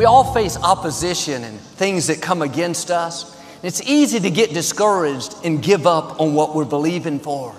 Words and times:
We 0.00 0.06
all 0.06 0.24
face 0.32 0.56
opposition 0.56 1.44
and 1.44 1.60
things 1.60 2.06
that 2.06 2.22
come 2.22 2.40
against 2.40 2.90
us. 2.90 3.38
It's 3.62 3.82
easy 3.82 4.18
to 4.18 4.30
get 4.30 4.54
discouraged 4.54 5.34
and 5.44 5.62
give 5.62 5.86
up 5.86 6.18
on 6.18 6.32
what 6.32 6.54
we're 6.54 6.64
believing 6.64 7.20
for. 7.20 7.54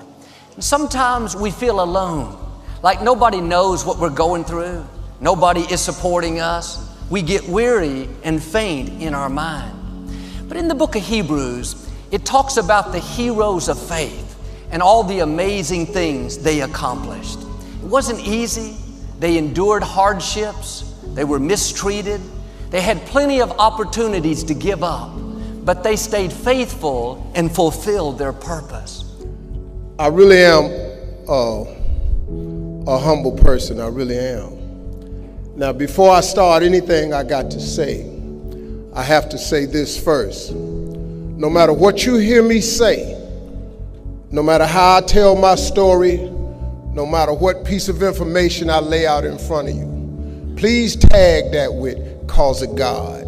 And 0.55 0.63
sometimes 0.63 1.35
we 1.35 1.51
feel 1.51 1.83
alone, 1.83 2.35
like 2.81 3.03
nobody 3.03 3.41
knows 3.41 3.85
what 3.85 3.99
we're 3.99 4.09
going 4.09 4.43
through, 4.43 4.83
nobody 5.19 5.61
is 5.71 5.81
supporting 5.81 6.39
us. 6.39 6.83
We 7.11 7.21
get 7.21 7.47
weary 7.47 8.09
and 8.23 8.41
faint 8.41 8.89
in 9.03 9.13
our 9.13 9.29
mind. 9.29 10.09
But 10.47 10.57
in 10.57 10.67
the 10.67 10.73
book 10.73 10.95
of 10.95 11.03
Hebrews, 11.03 11.91
it 12.09 12.25
talks 12.25 12.57
about 12.57 12.91
the 12.91 13.01
heroes 13.01 13.69
of 13.69 13.79
faith 13.79 14.35
and 14.71 14.81
all 14.81 15.03
the 15.03 15.19
amazing 15.19 15.85
things 15.85 16.39
they 16.39 16.61
accomplished. 16.61 17.37
It 17.39 17.87
wasn't 17.87 18.21
easy. 18.21 18.77
They 19.19 19.37
endured 19.37 19.83
hardships. 19.83 20.90
They 21.13 21.23
were 21.23 21.39
mistreated. 21.39 22.21
They 22.69 22.81
had 22.81 23.05
plenty 23.05 23.41
of 23.41 23.51
opportunities 23.51 24.43
to 24.45 24.53
give 24.53 24.83
up, 24.83 25.11
but 25.65 25.83
they 25.83 25.95
stayed 25.95 26.31
faithful 26.31 27.31
and 27.35 27.53
fulfilled 27.53 28.17
their 28.17 28.33
purpose. 28.33 29.03
I 29.99 30.07
really 30.07 30.39
am 30.39 30.65
uh, 31.27 32.91
a 32.91 32.97
humble 32.97 33.33
person. 33.33 33.79
I 33.79 33.87
really 33.87 34.17
am. 34.17 35.57
Now, 35.57 35.73
before 35.73 36.11
I 36.11 36.21
start 36.21 36.63
anything 36.63 37.13
I 37.13 37.23
got 37.23 37.51
to 37.51 37.59
say, 37.59 38.09
I 38.93 39.03
have 39.03 39.29
to 39.29 39.37
say 39.37 39.65
this 39.65 40.01
first. 40.01 40.53
No 40.53 41.49
matter 41.49 41.73
what 41.73 42.05
you 42.05 42.15
hear 42.15 42.41
me 42.41 42.61
say, 42.61 43.17
no 44.31 44.41
matter 44.41 44.65
how 44.65 44.97
I 44.97 45.01
tell 45.01 45.35
my 45.35 45.55
story, 45.55 46.17
no 46.17 47.05
matter 47.05 47.33
what 47.33 47.65
piece 47.65 47.89
of 47.89 48.01
information 48.01 48.69
I 48.69 48.79
lay 48.79 49.05
out 49.05 49.25
in 49.25 49.37
front 49.37 49.69
of 49.69 49.75
you, 49.75 50.00
please 50.55 50.95
tag 50.95 51.51
that 51.51 51.73
with 51.73 52.27
cause 52.27 52.61
of 52.61 52.75
God. 52.75 53.25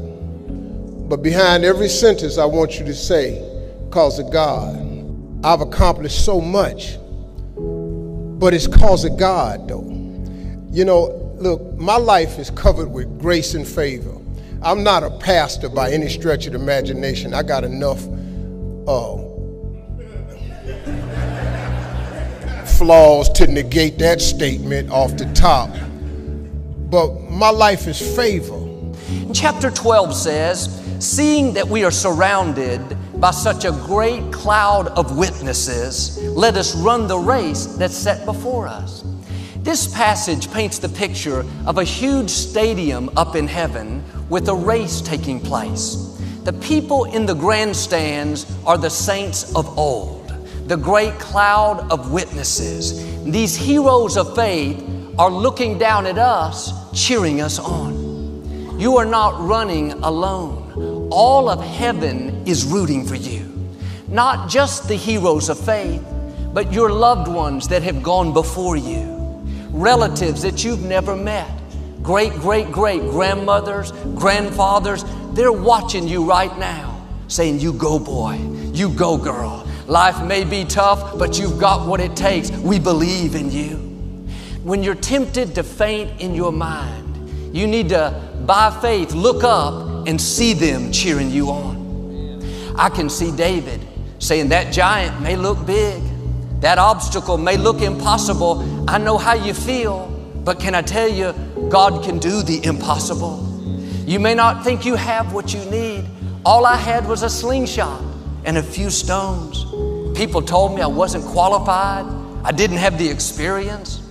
But 1.10 1.18
behind 1.18 1.66
every 1.66 1.90
sentence, 1.90 2.38
I 2.38 2.46
want 2.46 2.80
you 2.80 2.86
to 2.86 2.94
say, 2.94 3.42
cause 3.92 4.20
of 4.20 4.32
God. 4.32 4.80
I've 5.46 5.62
accomplished 5.62 6.24
so 6.24 6.40
much, 6.40 6.98
but 8.40 8.54
it's 8.54 8.66
cause 8.66 9.04
of 9.04 9.18
God, 9.18 9.68
though. 9.68 9.84
You 10.72 10.86
know, 10.86 11.36
look, 11.38 11.62
my 11.78 11.98
life 11.98 12.40
is 12.40 12.50
covered 12.50 12.90
with 12.90 13.20
grace 13.20 13.54
and 13.54 13.68
favor. 13.68 14.18
I'm 14.64 14.84
not 14.84 15.04
a 15.04 15.12
pastor 15.20 15.68
by 15.68 15.92
any 15.92 16.08
stretch 16.08 16.48
of 16.48 16.54
the 16.54 16.60
imagination. 16.60 17.34
I 17.34 17.44
got 17.44 17.66
enough 17.66 18.02
uh, 18.88 19.18
flaws 22.66 23.30
to 23.34 23.48
negate 23.48 24.00
that 24.00 24.22
statement 24.22 24.90
off 24.90 25.18
the 25.18 25.30
top. 25.36 25.70
But 26.94 27.32
my 27.32 27.50
life 27.50 27.88
is 27.88 28.16
favor. 28.16 28.70
Chapter 29.34 29.72
12 29.72 30.14
says, 30.14 30.80
Seeing 31.00 31.52
that 31.56 31.68
we 31.68 31.84
are 31.84 31.90
surrounded 31.90 32.80
by 33.20 33.32
such 33.32 33.66
a 33.66 33.72
great 33.72 34.32
cloud 34.32 34.90
of 34.90 35.18
witnesses, 35.18 36.22
let 36.22 36.56
us 36.56 36.76
run 36.76 37.08
the 37.08 37.18
race 37.18 37.66
that's 37.66 37.98
set 37.98 38.26
before 38.26 38.68
us. 38.68 39.04
This 39.64 39.92
passage 39.92 40.54
paints 40.54 40.78
the 40.78 40.88
picture 40.88 41.44
of 41.66 41.80
a 41.80 41.84
huge 41.84 42.30
stadium 42.30 43.10
up 43.18 43.36
in 43.36 43.48
heaven 43.48 44.04
with 44.30 44.48
a 44.48 44.56
race 44.56 45.02
taking 45.02 45.40
place. 45.40 45.96
The 46.44 46.54
people 46.54 47.06
in 47.06 47.26
the 47.26 47.34
grandstands 47.34 48.46
are 48.68 48.78
the 48.78 48.92
saints 48.92 49.52
of 49.56 49.80
old 49.80 50.20
the 50.68 50.78
great 50.78 51.20
cloud 51.20 51.92
of 51.92 52.14
witnesses. 52.14 53.04
These 53.26 53.54
heroes 53.54 54.16
of 54.16 54.34
faith 54.34 54.82
are 55.18 55.30
looking 55.30 55.78
down 55.78 56.08
at 56.08 56.18
us, 56.18 56.72
cheering 56.92 57.42
us 57.42 57.60
on. 57.60 58.80
You 58.80 58.98
are 58.98 59.06
not 59.06 59.40
running 59.42 59.92
alone. 59.92 61.10
All 61.12 61.50
of 61.50 61.64
heaven 61.64 62.48
is 62.48 62.66
rooting 62.66 63.06
for 63.06 63.16
you. 63.16 63.50
Not 64.08 64.50
just 64.50 64.88
the 64.88 64.96
heroes 64.96 65.50
of 65.50 65.60
faith, 65.60 66.04
but 66.54 66.74
your 66.74 66.92
loved 66.92 67.28
ones 67.28 67.68
that 67.68 67.84
have 67.84 68.02
gone 68.02 68.34
before 68.34 68.76
you, 68.76 69.04
relatives 69.70 70.42
that 70.42 70.64
you've 70.64 70.84
never 70.84 71.16
met, 71.16 71.50
great, 72.02 72.34
great, 72.34 72.72
great 72.72 73.02
grandmothers, 73.02 73.92
grandfathers, 74.16 75.06
they're 75.34 75.52
watching 75.52 76.08
you 76.08 76.26
right 76.26 76.56
now 76.58 77.06
saying, 77.28 77.60
You 77.60 77.74
go, 77.74 78.00
boy, 78.00 78.36
you 78.74 78.90
go, 78.90 79.18
girl. 79.18 79.68
Life 79.88 80.24
may 80.24 80.44
be 80.44 80.64
tough, 80.64 81.18
but 81.20 81.38
you've 81.38 81.60
got 81.60 81.88
what 81.88 82.00
it 82.00 82.16
takes. 82.16 82.50
We 82.50 82.80
believe 82.80 83.36
in 83.36 83.52
you. 83.52 83.93
When 84.64 84.82
you're 84.82 84.96
tempted 84.96 85.56
to 85.56 85.64
faint 85.64 86.22
in 86.22 86.34
your 86.34 86.54
mind, 86.54 87.54
you 87.54 87.68
need 87.68 87.90
to, 87.90 88.18
by 88.46 88.72
faith, 88.82 89.12
look 89.12 89.44
up 89.44 90.08
and 90.08 90.20
see 90.20 90.54
them 90.54 90.90
cheering 90.90 91.30
you 91.30 91.50
on. 91.50 92.74
I 92.78 92.88
can 92.88 93.10
see 93.10 93.36
David 93.36 93.86
saying, 94.20 94.48
That 94.50 94.72
giant 94.72 95.22
may 95.22 95.36
look 95.36 95.66
big, 95.66 96.02
that 96.62 96.78
obstacle 96.78 97.38
may 97.38 97.58
look 97.58 97.82
impossible. 97.82 98.90
I 98.90 98.98
know 99.00 99.18
how 99.18 99.34
you 99.34 99.54
feel, 99.54 100.08
but 100.46 100.62
can 100.62 100.76
I 100.76 100.82
tell 100.82 101.10
you, 101.10 101.34
God 101.68 102.02
can 102.06 102.18
do 102.18 102.42
the 102.42 102.64
impossible. 102.64 103.46
You 104.06 104.22
may 104.22 104.34
not 104.34 104.64
think 104.64 104.86
you 104.86 104.96
have 104.96 105.34
what 105.34 105.54
you 105.54 105.60
need. 105.66 106.06
All 106.46 106.66
I 106.66 106.78
had 106.78 107.06
was 107.06 107.24
a 107.24 107.30
slingshot 107.30 108.02
and 108.46 108.58
a 108.58 108.64
few 108.64 108.90
stones. 108.90 109.66
People 110.18 110.42
told 110.42 110.74
me 110.74 110.82
I 110.82 110.88
wasn't 110.88 111.26
qualified, 111.26 112.06
I 112.46 112.54
didn't 112.54 112.78
have 112.78 112.98
the 112.98 113.10
experience. 113.10 114.03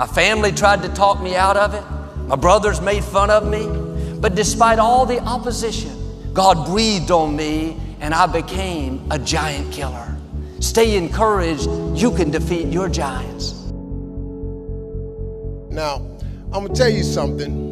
My 0.00 0.06
family 0.06 0.50
tried 0.50 0.80
to 0.84 0.88
talk 0.88 1.20
me 1.20 1.36
out 1.36 1.58
of 1.58 1.74
it, 1.74 1.84
my 2.26 2.34
brothers 2.34 2.80
made 2.80 3.04
fun 3.04 3.28
of 3.28 3.46
me. 3.46 3.66
But 4.18 4.34
despite 4.34 4.78
all 4.78 5.04
the 5.04 5.20
opposition, 5.20 5.92
God 6.32 6.64
breathed 6.64 7.10
on 7.10 7.36
me 7.36 7.78
and 8.00 8.14
I 8.14 8.24
became 8.24 9.06
a 9.10 9.18
giant 9.18 9.70
killer. 9.74 10.16
Stay 10.58 10.96
encouraged, 10.96 11.68
you 11.94 12.12
can 12.12 12.30
defeat 12.30 12.68
your 12.68 12.88
giants. 12.88 13.52
Now, 15.70 15.96
I'm 16.50 16.64
gonna 16.64 16.74
tell 16.74 16.88
you 16.88 17.02
something. 17.02 17.68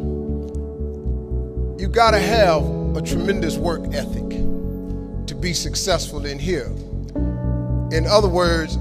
You 1.79 1.87
gotta 1.87 2.19
have 2.19 2.61
a 2.95 3.01
tremendous 3.01 3.57
work 3.57 3.91
ethic 3.91 4.29
to 4.29 5.33
be 5.33 5.51
successful 5.51 6.27
in 6.27 6.37
here. 6.37 6.71
In 7.91 8.05
other 8.05 8.29
words, 8.29 8.77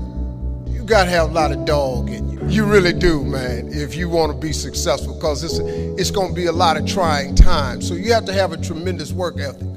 you 0.88 0.94
got 0.94 1.04
to 1.04 1.10
have 1.10 1.28
a 1.28 1.34
lot 1.34 1.53
of 1.53 1.66
dog 1.66 2.09
in 2.09 2.31
you. 2.31 2.41
You 2.49 2.65
really 2.65 2.94
do, 2.94 3.22
man, 3.22 3.69
if 3.71 3.94
you 3.94 4.09
want 4.09 4.32
to 4.32 4.38
be 4.38 4.54
successful, 4.54 5.12
because 5.12 5.44
it's, 5.44 5.59
it's 6.00 6.10
going 6.10 6.31
to 6.31 6.34
be 6.34 6.47
a 6.47 6.53
lot 6.53 6.78
of 6.78 6.87
trying 6.87 7.34
times. 7.34 7.87
So 7.87 7.93
you 7.93 8.10
have 8.15 8.25
to 8.25 8.32
have 8.32 8.53
a 8.53 8.56
tremendous 8.56 9.12
work 9.12 9.38
ethic. 9.38 9.69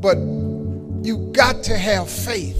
But 0.00 0.16
you 1.04 1.28
got 1.32 1.64
to 1.64 1.76
have 1.76 2.08
faith. 2.08 2.56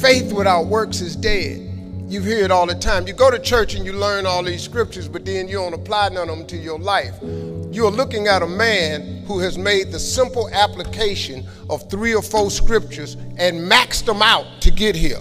Faith 0.00 0.32
without 0.32 0.66
works 0.66 1.00
is 1.00 1.16
dead. 1.16 1.66
You 2.06 2.20
hear 2.20 2.44
it 2.44 2.52
all 2.52 2.66
the 2.66 2.76
time. 2.76 3.08
You 3.08 3.12
go 3.12 3.32
to 3.32 3.38
church 3.40 3.74
and 3.74 3.84
you 3.84 3.92
learn 3.92 4.24
all 4.24 4.44
these 4.44 4.62
scriptures, 4.62 5.08
but 5.08 5.24
then 5.24 5.48
you 5.48 5.54
don't 5.54 5.74
apply 5.74 6.10
none 6.10 6.28
of 6.28 6.38
them 6.38 6.46
to 6.46 6.56
your 6.56 6.78
life. 6.78 7.16
You're 7.72 7.90
looking 7.90 8.28
at 8.28 8.42
a 8.42 8.46
man 8.46 9.24
who 9.26 9.40
has 9.40 9.58
made 9.58 9.90
the 9.90 9.98
simple 9.98 10.48
application 10.52 11.44
of 11.68 11.90
three 11.90 12.14
or 12.14 12.22
four 12.22 12.52
scriptures 12.52 13.14
and 13.36 13.68
maxed 13.68 14.04
them 14.04 14.22
out 14.22 14.46
to 14.60 14.70
get 14.70 14.94
here. 14.94 15.18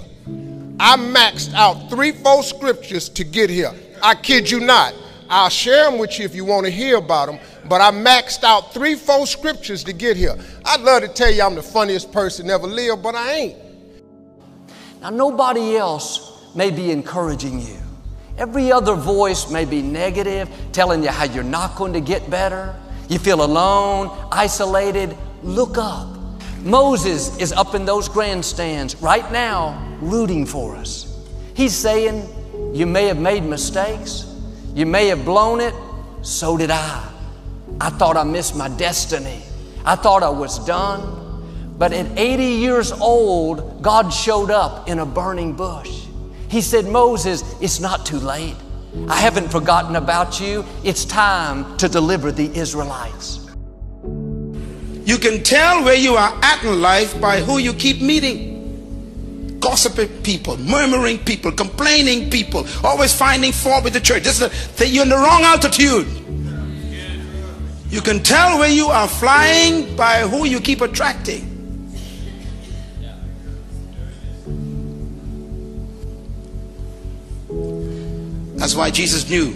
I 0.80 0.96
maxed 0.96 1.54
out 1.54 1.90
three, 1.90 2.12
four 2.12 2.42
scriptures 2.42 3.10
to 3.10 3.24
get 3.26 3.50
here. 3.50 3.74
I 4.02 4.16
kid 4.16 4.50
you 4.50 4.62
not. 4.62 4.94
I'll 5.30 5.50
share 5.50 5.90
them 5.90 6.00
with 6.00 6.18
you 6.18 6.26
if 6.26 6.34
you 6.34 6.46
want 6.46 6.66
to 6.66 6.72
hear 6.72 6.98
about 6.98 7.28
them, 7.28 7.40
but 7.68 7.82
I 7.82 7.92
maxed 7.92 8.44
out 8.44 8.74
three, 8.74 8.96
four 8.96 9.28
scriptures 9.28 9.84
to 9.84 9.94
get 9.94 10.18
here. 10.18 10.36
I'd 10.66 10.82
love 10.82 11.04
to 11.04 11.08
tell 11.08 11.32
you 11.32 11.44
I'm 11.44 11.54
the 11.54 11.62
funniest 11.62 12.12
person 12.12 12.50
ever 12.50 12.66
lived, 12.66 13.04
but 13.04 13.14
I 13.14 13.34
ain't. 13.34 13.58
Now, 15.02 15.12
nobody 15.12 15.78
else 15.78 16.54
may 16.56 16.72
be 16.72 16.92
encouraging 16.92 17.60
you. 17.60 17.78
Every 18.38 18.72
other 18.72 18.96
voice 18.96 19.52
may 19.52 19.66
be 19.66 19.82
negative, 19.82 20.50
telling 20.72 21.04
you 21.04 21.10
how 21.10 21.26
you're 21.26 21.44
not 21.44 21.76
going 21.76 21.94
to 21.94 22.02
get 22.02 22.30
better. 22.30 22.74
You 23.10 23.20
feel 23.20 23.44
alone, 23.44 24.18
isolated. 24.32 25.16
Look 25.44 25.78
up. 25.78 26.19
Moses 26.64 27.38
is 27.38 27.52
up 27.54 27.74
in 27.76 27.86
those 27.86 28.10
grandstands 28.10 28.96
right 29.02 29.30
now, 29.32 29.98
rooting 30.02 30.46
for 30.46 30.76
us. 30.76 31.06
He's 31.54 31.76
saying, 31.76 32.28
You 32.74 32.86
may 32.86 33.06
have 33.06 33.18
made 33.18 33.44
mistakes, 33.44 34.26
you 34.74 34.86
may 34.86 35.08
have 35.08 35.26
blown 35.26 35.62
it, 35.62 35.74
so 36.22 36.58
did 36.58 36.72
I. 36.72 37.06
I 37.82 37.90
thought 37.90 38.18
I 38.18 38.24
missed 38.24 38.56
my 38.56 38.68
destiny, 38.68 39.42
I 39.86 39.96
thought 39.96 40.24
I 40.24 40.30
was 40.30 40.66
done. 40.66 41.18
But 41.78 41.94
at 41.94 42.20
80 42.20 42.44
years 42.44 42.92
old, 42.92 43.82
God 43.82 44.10
showed 44.10 44.52
up 44.52 44.90
in 44.90 45.00
a 45.00 45.06
burning 45.06 45.54
bush. 45.54 46.08
He 46.50 46.60
said, 46.62 46.86
Moses, 46.86 47.42
it's 47.62 47.80
not 47.80 48.06
too 48.06 48.20
late. 48.20 48.58
I 49.08 49.16
haven't 49.16 49.50
forgotten 49.50 49.96
about 49.96 50.42
you. 50.42 50.66
It's 50.84 51.06
time 51.06 51.78
to 51.78 51.88
deliver 51.88 52.34
the 52.34 52.54
Israelites. 52.54 53.39
You 55.10 55.18
can 55.18 55.42
tell 55.42 55.84
where 55.84 55.96
you 55.96 56.14
are 56.18 56.38
at 56.44 56.64
in 56.64 56.82
life 56.82 57.20
by 57.20 57.40
who 57.40 57.58
you 57.58 57.74
keep 57.74 58.00
meeting. 58.00 59.58
Gossiping 59.60 60.22
people, 60.22 60.56
murmuring 60.58 61.18
people, 61.18 61.52
complaining 61.52 62.30
people, 62.30 62.68
always 62.84 63.12
finding 63.12 63.52
fault 63.52 63.84
with 63.84 63.94
the 63.94 64.02
church. 64.02 64.22
This 64.22 64.40
is 64.40 64.94
you're 64.94 65.02
in 65.02 65.10
the 65.10 65.16
wrong 65.16 65.42
altitude. 65.42 66.06
You 67.90 68.02
can 68.02 68.22
tell 68.22 68.60
where 68.60 68.70
you 68.70 68.90
are 68.90 69.08
flying 69.08 69.96
by 69.96 70.28
who 70.28 70.46
you 70.46 70.60
keep 70.60 70.82
attracting. 70.82 71.48
That's 78.58 78.76
why 78.76 78.92
Jesus 78.92 79.28
knew 79.28 79.54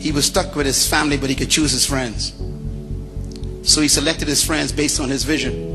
he 0.00 0.10
was 0.10 0.24
stuck 0.24 0.56
with 0.56 0.66
his 0.66 0.88
family, 0.88 1.18
but 1.18 1.30
he 1.30 1.36
could 1.36 1.50
choose 1.50 1.70
his 1.70 1.86
friends. 1.86 2.32
So 3.62 3.80
he 3.80 3.88
selected 3.88 4.28
his 4.28 4.44
friends 4.44 4.72
based 4.72 5.00
on 5.00 5.08
his 5.08 5.24
vision. 5.24 5.72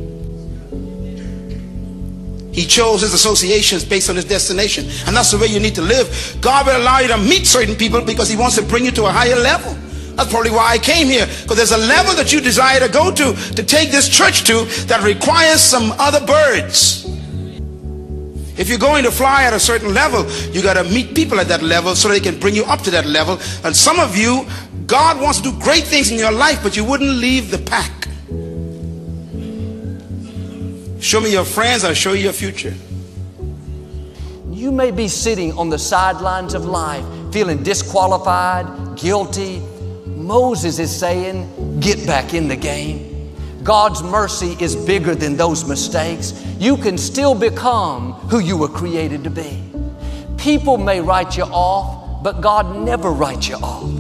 He 2.58 2.66
chose 2.66 3.02
his 3.02 3.14
associations 3.14 3.86
based 3.86 4.10
on 4.10 4.16
his 4.16 4.26
destination. 4.26 4.86
And 5.06 5.16
that's 5.16 5.32
the 5.32 5.38
way 5.38 5.46
you 5.46 5.60
need 5.60 5.76
to 5.76 5.82
live. 5.84 6.38
God 6.42 6.66
will 6.66 6.78
allow 6.78 7.00
you 7.00 7.08
to 7.10 7.18
meet 7.18 7.46
certain 7.46 7.76
people 7.76 8.02
because 8.02 8.30
he 8.30 8.36
wants 8.36 8.56
to 8.56 8.64
bring 8.64 8.84
you 8.84 8.92
to 8.92 9.06
a 9.06 9.12
higher 9.12 9.36
level. 9.36 9.74
That's 10.16 10.32
probably 10.32 10.50
why 10.50 10.72
I 10.72 10.80
came 10.80 11.06
here. 11.06 11.28
Because 11.28 11.58
there's 11.58 11.72
a 11.72 11.78
level 11.78 12.16
that 12.16 12.34
you 12.34 12.42
desire 12.42 12.80
to 12.80 12.90
go 12.90 13.12
to, 13.12 13.34
to 13.34 13.64
take 13.64 13.92
this 13.92 14.10
church 14.10 14.46
to, 14.46 14.66
that 14.88 15.04
requires 15.04 15.62
some 15.62 15.92
other 16.00 16.26
birds. 16.26 17.06
If 18.58 18.70
you're 18.70 18.80
going 18.80 19.04
to 19.04 19.12
fly 19.12 19.44
at 19.44 19.54
a 19.54 19.60
certain 19.60 19.94
level, 19.94 20.26
you 20.52 20.64
got 20.64 20.74
to 20.74 20.84
meet 20.86 21.14
people 21.14 21.40
at 21.40 21.48
that 21.50 21.62
level 21.62 21.94
so 21.94 22.10
they 22.10 22.20
can 22.20 22.40
bring 22.40 22.56
you 22.56 22.64
up 22.66 22.82
to 22.82 22.90
that 22.90 23.06
level. 23.06 23.40
And 23.64 23.76
some 23.76 24.00
of 24.00 24.18
you, 24.18 24.48
God 24.88 25.20
wants 25.20 25.42
to 25.42 25.52
do 25.52 25.60
great 25.60 25.84
things 25.84 26.12
in 26.12 26.18
your 26.18 26.32
life, 26.32 26.64
but 26.64 26.78
you 26.78 26.86
wouldn't 26.86 27.10
leave 27.10 27.52
the 27.52 27.58
pack. 27.58 27.92
Show 31.02 31.20
me 31.20 31.32
your 31.32 31.44
friends, 31.44 31.84
I'll 31.84 31.94
show 31.94 32.14
you 32.14 32.24
your 32.24 32.34
future. 32.34 32.74
You 34.50 34.72
may 34.72 34.92
be 34.92 35.10
sitting 35.10 35.52
on 35.58 35.70
the 35.70 35.78
sidelines 35.78 36.54
of 36.54 36.64
life, 36.64 37.04
feeling 37.34 37.64
disqualified, 37.64 38.98
guilty. 38.98 39.60
Moses 40.06 40.80
is 40.80 40.98
saying, 40.98 41.80
Get 41.82 42.08
back 42.08 42.34
in 42.34 42.48
the 42.48 42.56
game. 42.56 43.34
God's 43.64 44.02
mercy 44.02 44.56
is 44.62 44.74
bigger 44.74 45.16
than 45.16 45.36
those 45.36 45.68
mistakes. 45.68 46.34
You 46.60 46.78
can 46.78 46.98
still 46.98 47.36
become 47.36 48.14
who 48.14 48.40
you 48.40 48.56
were 48.56 48.70
created 48.70 49.26
to 49.26 49.30
be. 49.30 49.62
People 50.38 50.78
may 50.78 51.02
write 51.02 51.36
you 51.36 51.44
off, 51.44 52.24
but 52.24 52.40
God 52.40 52.86
never 52.86 53.12
writes 53.12 53.50
you 53.50 53.56
off. 53.56 53.97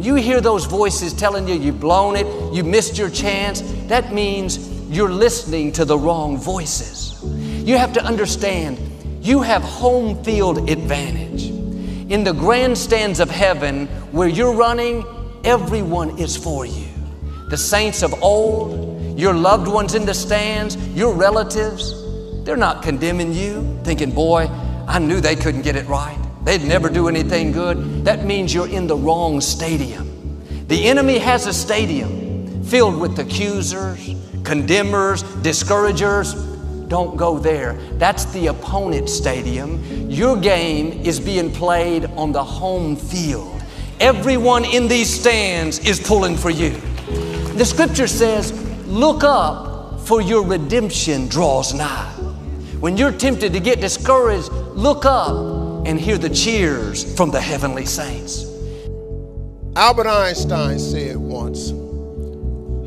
You 0.00 0.14
hear 0.14 0.40
those 0.40 0.64
voices 0.64 1.12
telling 1.12 1.46
you 1.46 1.54
you've 1.54 1.80
blown 1.80 2.16
it, 2.16 2.26
you 2.54 2.64
missed 2.64 2.96
your 2.96 3.10
chance. 3.10 3.60
That 3.88 4.12
means 4.12 4.68
you're 4.88 5.10
listening 5.10 5.72
to 5.72 5.84
the 5.84 5.98
wrong 5.98 6.38
voices. 6.38 7.20
You 7.22 7.76
have 7.76 7.92
to 7.92 8.02
understand 8.02 8.78
you 9.20 9.42
have 9.42 9.62
home 9.62 10.22
field 10.24 10.70
advantage. 10.70 11.50
In 12.10 12.24
the 12.24 12.32
grandstands 12.32 13.20
of 13.20 13.30
heaven 13.30 13.86
where 14.12 14.28
you're 14.28 14.54
running, 14.54 15.04
everyone 15.44 16.18
is 16.18 16.36
for 16.36 16.64
you 16.64 16.86
the 17.50 17.56
saints 17.56 18.04
of 18.04 18.14
old, 18.22 19.18
your 19.18 19.34
loved 19.34 19.66
ones 19.66 19.96
in 19.96 20.06
the 20.06 20.14
stands, 20.14 20.76
your 20.96 21.12
relatives, 21.12 21.94
they're 22.44 22.56
not 22.56 22.80
condemning 22.80 23.32
you, 23.32 23.76
thinking, 23.82 24.12
boy, 24.12 24.46
I 24.86 25.00
knew 25.00 25.20
they 25.20 25.34
couldn't 25.34 25.62
get 25.62 25.74
it 25.74 25.86
right. 25.88 26.16
They'd 26.44 26.62
never 26.62 26.88
do 26.88 27.08
anything 27.08 27.52
good. 27.52 28.04
That 28.04 28.24
means 28.24 28.54
you're 28.54 28.68
in 28.68 28.86
the 28.86 28.96
wrong 28.96 29.40
stadium. 29.40 30.06
The 30.68 30.84
enemy 30.84 31.18
has 31.18 31.46
a 31.46 31.52
stadium 31.52 32.62
filled 32.64 32.98
with 32.98 33.18
accusers, 33.18 34.14
condemners, 34.44 35.22
discouragers. 35.42 36.34
Don't 36.88 37.16
go 37.16 37.38
there. 37.38 37.74
That's 37.98 38.24
the 38.26 38.48
opponent 38.48 39.08
stadium. 39.08 40.08
Your 40.10 40.36
game 40.36 40.92
is 41.04 41.20
being 41.20 41.52
played 41.52 42.06
on 42.16 42.32
the 42.32 42.42
home 42.42 42.96
field. 42.96 43.62
Everyone 44.00 44.64
in 44.64 44.88
these 44.88 45.12
stands 45.12 45.78
is 45.80 46.00
pulling 46.00 46.36
for 46.36 46.50
you. 46.50 46.70
The 47.56 47.64
scripture 47.64 48.06
says, 48.06 48.52
Look 48.86 49.22
up, 49.22 50.00
for 50.06 50.22
your 50.22 50.44
redemption 50.44 51.28
draws 51.28 51.74
nigh. 51.74 52.10
When 52.80 52.96
you're 52.96 53.12
tempted 53.12 53.52
to 53.52 53.60
get 53.60 53.80
discouraged, 53.80 54.50
look 54.50 55.04
up 55.04 55.59
and 55.90 56.00
hear 56.00 56.16
the 56.16 56.30
cheers 56.30 57.16
from 57.16 57.32
the 57.32 57.40
heavenly 57.40 57.84
saints. 57.84 58.46
Albert 59.74 60.06
Einstein 60.06 60.78
said 60.78 61.16
once, 61.16 61.70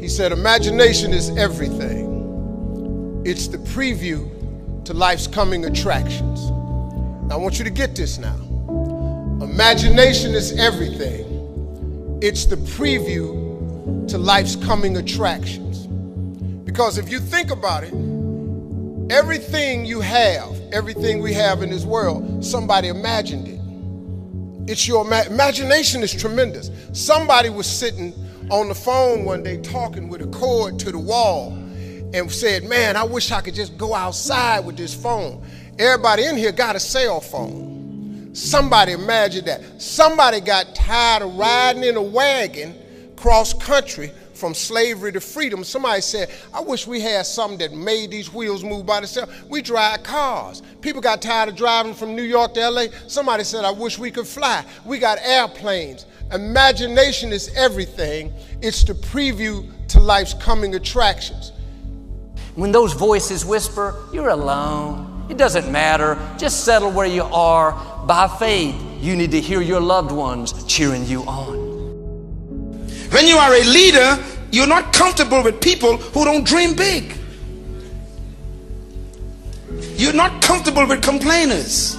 he 0.01 0.07
said, 0.07 0.31
Imagination 0.31 1.11
is 1.11 1.29
everything. 1.35 3.21
It's 3.25 3.49
the 3.49 3.57
preview 3.57 4.85
to 4.85 4.93
life's 4.93 5.27
coming 5.27 5.65
attractions. 5.65 6.49
Now, 6.49 7.31
I 7.31 7.35
want 7.35 7.57
you 7.57 7.65
to 7.65 7.69
get 7.69 7.93
this 7.93 8.19
now. 8.19 8.37
Imagination 9.41 10.33
is 10.33 10.57
everything. 10.57 12.19
It's 12.21 12.45
the 12.45 12.55
preview 12.55 14.07
to 14.07 14.17
life's 14.17 14.55
coming 14.55 14.95
attractions. 14.95 15.87
Because 16.65 16.97
if 16.97 17.11
you 17.11 17.19
think 17.19 17.51
about 17.51 17.83
it, 17.83 17.93
everything 19.09 19.85
you 19.85 20.01
have, 20.01 20.59
everything 20.71 21.21
we 21.21 21.33
have 21.33 21.61
in 21.61 21.69
this 21.69 21.85
world, 21.85 22.43
somebody 22.43 22.87
imagined 22.87 23.47
it. 23.47 23.59
It's 24.71 24.87
your 24.87 25.05
ima- 25.05 25.25
imagination 25.25 26.03
is 26.03 26.13
tremendous. 26.13 26.71
Somebody 26.93 27.49
was 27.49 27.67
sitting 27.67 28.13
on 28.49 28.69
the 28.69 28.75
phone 28.75 29.25
one 29.25 29.43
day 29.43 29.57
talking 29.57 30.09
with 30.09 30.21
a 30.21 30.27
cord 30.27 30.79
to 30.79 30.91
the 30.91 30.99
wall 30.99 31.51
and 32.13 32.31
said, 32.31 32.63
Man, 32.63 32.95
I 32.95 33.03
wish 33.03 33.31
I 33.31 33.41
could 33.41 33.55
just 33.55 33.77
go 33.77 33.93
outside 33.93 34.65
with 34.65 34.77
this 34.77 34.93
phone. 34.93 35.45
Everybody 35.79 36.25
in 36.25 36.37
here 36.37 36.51
got 36.51 36.75
a 36.75 36.79
cell 36.79 37.19
phone. 37.19 38.33
Somebody 38.33 38.93
imagined 38.93 39.47
that. 39.47 39.81
Somebody 39.81 40.39
got 40.39 40.75
tired 40.75 41.23
of 41.23 41.35
riding 41.35 41.83
in 41.83 41.97
a 41.97 42.01
wagon 42.01 42.75
cross 43.15 43.53
country 43.53 44.11
from 44.33 44.53
slavery 44.53 45.11
to 45.11 45.21
freedom. 45.21 45.63
Somebody 45.63 46.01
said, 46.01 46.31
I 46.53 46.61
wish 46.61 46.87
we 46.87 46.99
had 46.99 47.25
something 47.25 47.57
that 47.59 47.73
made 47.73 48.11
these 48.11 48.33
wheels 48.33 48.63
move 48.63 48.85
by 48.85 48.99
themselves. 48.99 49.31
We 49.49 49.61
drive 49.61 50.03
cars. 50.03 50.61
People 50.81 51.01
got 51.01 51.21
tired 51.21 51.49
of 51.49 51.55
driving 51.55 51.93
from 51.93 52.15
New 52.15 52.23
York 52.23 52.53
to 52.55 52.69
LA. 52.69 52.85
Somebody 53.07 53.43
said, 53.43 53.65
I 53.65 53.71
wish 53.71 53.97
we 53.97 54.11
could 54.11 54.27
fly. 54.27 54.65
We 54.85 54.99
got 54.99 55.19
airplanes. 55.19 56.05
Imagination 56.31 57.31
is 57.31 57.51
everything, 57.55 58.33
it's 58.61 58.83
the 58.83 58.93
preview 58.93 59.69
to 59.89 59.99
life's 59.99 60.33
coming 60.33 60.73
attractions. 60.73 61.51
When 62.55 62.71
those 62.71 62.93
voices 62.93 63.45
whisper, 63.45 64.03
you're 64.11 64.29
alone. 64.29 65.25
It 65.29 65.37
doesn't 65.37 65.71
matter. 65.71 66.17
Just 66.37 66.63
settle 66.63 66.91
where 66.91 67.05
you 67.05 67.23
are. 67.23 67.71
By 68.05 68.27
faith, 68.27 68.75
you 68.99 69.15
need 69.15 69.31
to 69.31 69.39
hear 69.39 69.61
your 69.61 69.79
loved 69.79 70.11
ones 70.11 70.63
cheering 70.65 71.05
you 71.05 71.23
on. 71.23 71.72
When 73.13 73.27
you 73.27 73.37
are 73.37 73.53
a 73.53 73.63
leader, 73.63 74.17
you're 74.51 74.65
not 74.65 74.91
comfortable 74.91 75.43
with 75.43 75.61
people 75.61 75.97
who 75.97 76.25
don't 76.25 76.43
dream 76.43 76.75
big. 76.75 77.15
You're 79.95 80.13
not 80.13 80.41
comfortable 80.41 80.87
with 80.87 81.03
complainers, 81.03 81.95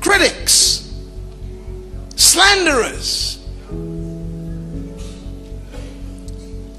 critics, 0.00 0.90
slanderers. 2.16 3.38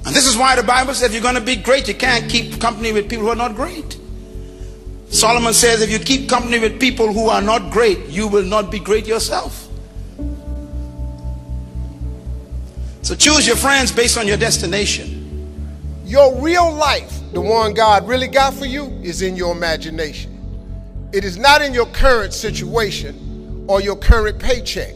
And 0.04 0.16
this 0.16 0.26
is 0.26 0.36
why 0.36 0.56
the 0.56 0.64
Bible 0.64 0.94
says 0.94 1.10
if 1.10 1.12
you're 1.12 1.22
going 1.22 1.36
to 1.36 1.40
be 1.40 1.54
great, 1.54 1.86
you 1.86 1.94
can't 1.94 2.28
keep 2.28 2.60
company 2.60 2.90
with 2.90 3.08
people 3.08 3.26
who 3.26 3.30
are 3.30 3.36
not 3.36 3.54
great. 3.54 3.96
Solomon 5.10 5.54
says 5.54 5.82
if 5.82 5.90
you 5.90 6.00
keep 6.00 6.28
company 6.28 6.58
with 6.58 6.80
people 6.80 7.12
who 7.12 7.28
are 7.28 7.42
not 7.42 7.70
great, 7.70 8.08
you 8.08 8.26
will 8.26 8.44
not 8.44 8.72
be 8.72 8.80
great 8.80 9.06
yourself. 9.06 9.67
So 13.08 13.14
choose 13.14 13.46
your 13.46 13.56
friends 13.56 13.90
based 13.90 14.18
on 14.18 14.26
your 14.26 14.36
destination. 14.36 16.04
Your 16.04 16.38
real 16.42 16.70
life, 16.70 17.10
the 17.32 17.40
one 17.40 17.72
God 17.72 18.06
really 18.06 18.28
got 18.28 18.52
for 18.52 18.66
you, 18.66 18.88
is 19.02 19.22
in 19.22 19.34
your 19.34 19.56
imagination. 19.56 21.08
It 21.14 21.24
is 21.24 21.38
not 21.38 21.62
in 21.62 21.72
your 21.72 21.86
current 21.86 22.34
situation 22.34 23.64
or 23.66 23.80
your 23.80 23.96
current 23.96 24.38
paycheck. 24.38 24.94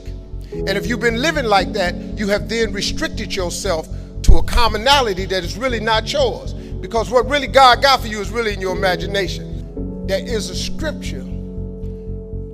And 0.52 0.68
if 0.68 0.86
you've 0.86 1.00
been 1.00 1.22
living 1.22 1.46
like 1.46 1.72
that, 1.72 1.94
you 2.18 2.28
have 2.28 2.50
then 2.50 2.74
restricted 2.74 3.34
yourself 3.34 3.88
to 4.24 4.34
a 4.34 4.42
commonality 4.42 5.24
that 5.24 5.42
is 5.42 5.56
really 5.56 5.80
not 5.80 6.12
yours. 6.12 6.52
Because 6.52 7.08
what 7.08 7.26
really 7.30 7.46
God 7.46 7.80
got 7.80 8.02
for 8.02 8.08
you 8.08 8.20
is 8.20 8.28
really 8.28 8.52
in 8.52 8.60
your 8.60 8.76
imagination. 8.76 10.06
There 10.06 10.22
is 10.22 10.50
a 10.50 10.54
scripture 10.54 11.24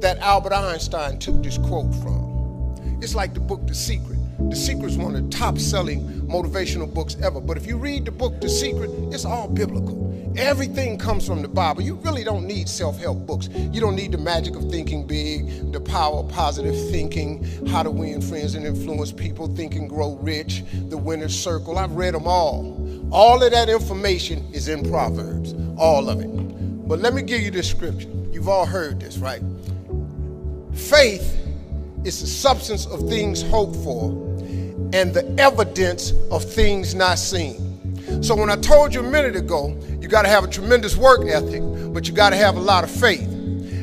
that 0.02 0.18
Albert 0.20 0.52
Einstein 0.52 1.18
took 1.18 1.42
this 1.42 1.58
quote 1.58 1.92
from. 1.96 3.00
It's 3.02 3.16
like 3.16 3.34
the 3.34 3.40
book 3.40 3.66
The 3.66 3.74
Secret. 3.74 4.17
The 4.38 4.54
Secret 4.54 4.92
is 4.92 4.97
one 4.97 5.16
of 5.16 5.25
the 5.25 5.37
top 5.37 5.59
selling 5.59 6.09
motivational 6.28 6.92
books 6.92 7.16
ever. 7.23 7.40
But 7.40 7.57
if 7.57 7.66
you 7.66 7.76
read 7.76 8.04
the 8.04 8.12
book 8.12 8.40
The 8.40 8.49
Secret, 8.49 8.88
it's 9.12 9.25
all 9.25 9.49
biblical. 9.49 10.33
Everything 10.38 10.97
comes 10.97 11.26
from 11.26 11.42
the 11.42 11.49
Bible. 11.49 11.83
You 11.83 11.97
really 11.97 12.23
don't 12.23 12.47
need 12.47 12.68
self 12.68 13.00
help 13.00 13.26
books. 13.26 13.49
You 13.49 13.80
don't 13.80 13.97
need 13.97 14.12
the 14.12 14.18
magic 14.18 14.54
of 14.54 14.71
thinking 14.71 15.09
big, 15.09 15.73
the 15.73 15.80
power 15.80 16.18
of 16.18 16.28
positive 16.28 16.76
thinking, 16.90 17.45
how 17.66 17.83
to 17.83 17.90
win 17.90 18.23
friends 18.23 18.54
and 18.54 18.64
influence 18.64 19.11
people, 19.11 19.49
think 19.49 19.75
and 19.75 19.88
grow 19.88 20.14
rich, 20.23 20.62
the 20.88 20.97
winner's 20.97 21.38
circle. 21.38 21.76
I've 21.76 21.92
read 21.92 22.14
them 22.14 22.28
all. 22.28 22.76
All 23.11 23.42
of 23.42 23.50
that 23.50 23.68
information 23.68 24.47
is 24.52 24.68
in 24.68 24.88
Proverbs, 24.88 25.52
all 25.76 26.09
of 26.09 26.21
it. 26.21 26.28
But 26.87 27.00
let 27.00 27.12
me 27.12 27.23
give 27.23 27.40
you 27.40 27.50
this 27.50 27.68
scripture. 27.68 28.09
You've 28.30 28.49
all 28.49 28.66
heard 28.66 29.00
this, 29.00 29.18
right? 29.18 29.42
Faith 30.75 31.37
is 32.04 32.21
the 32.21 32.26
substance 32.28 32.87
of 32.87 33.09
things 33.09 33.42
hoped 33.42 33.75
for 33.76 34.27
and 34.92 35.12
the 35.12 35.35
evidence 35.38 36.12
of 36.30 36.44
things 36.44 36.94
not 36.94 37.18
seen. 37.18 38.23
So, 38.23 38.35
when 38.35 38.50
I 38.50 38.56
told 38.56 38.94
you 38.94 39.00
a 39.00 39.11
minute 39.11 39.37
ago, 39.37 39.76
you 40.00 40.08
got 40.08 40.23
to 40.23 40.28
have 40.28 40.44
a 40.44 40.49
tremendous 40.49 40.97
work 40.97 41.26
ethic, 41.26 41.62
but 41.92 42.08
you 42.08 42.14
got 42.14 42.30
to 42.30 42.37
have 42.37 42.56
a 42.56 42.61
lot 42.61 42.85
of 42.85 42.90
faith. 42.90 43.28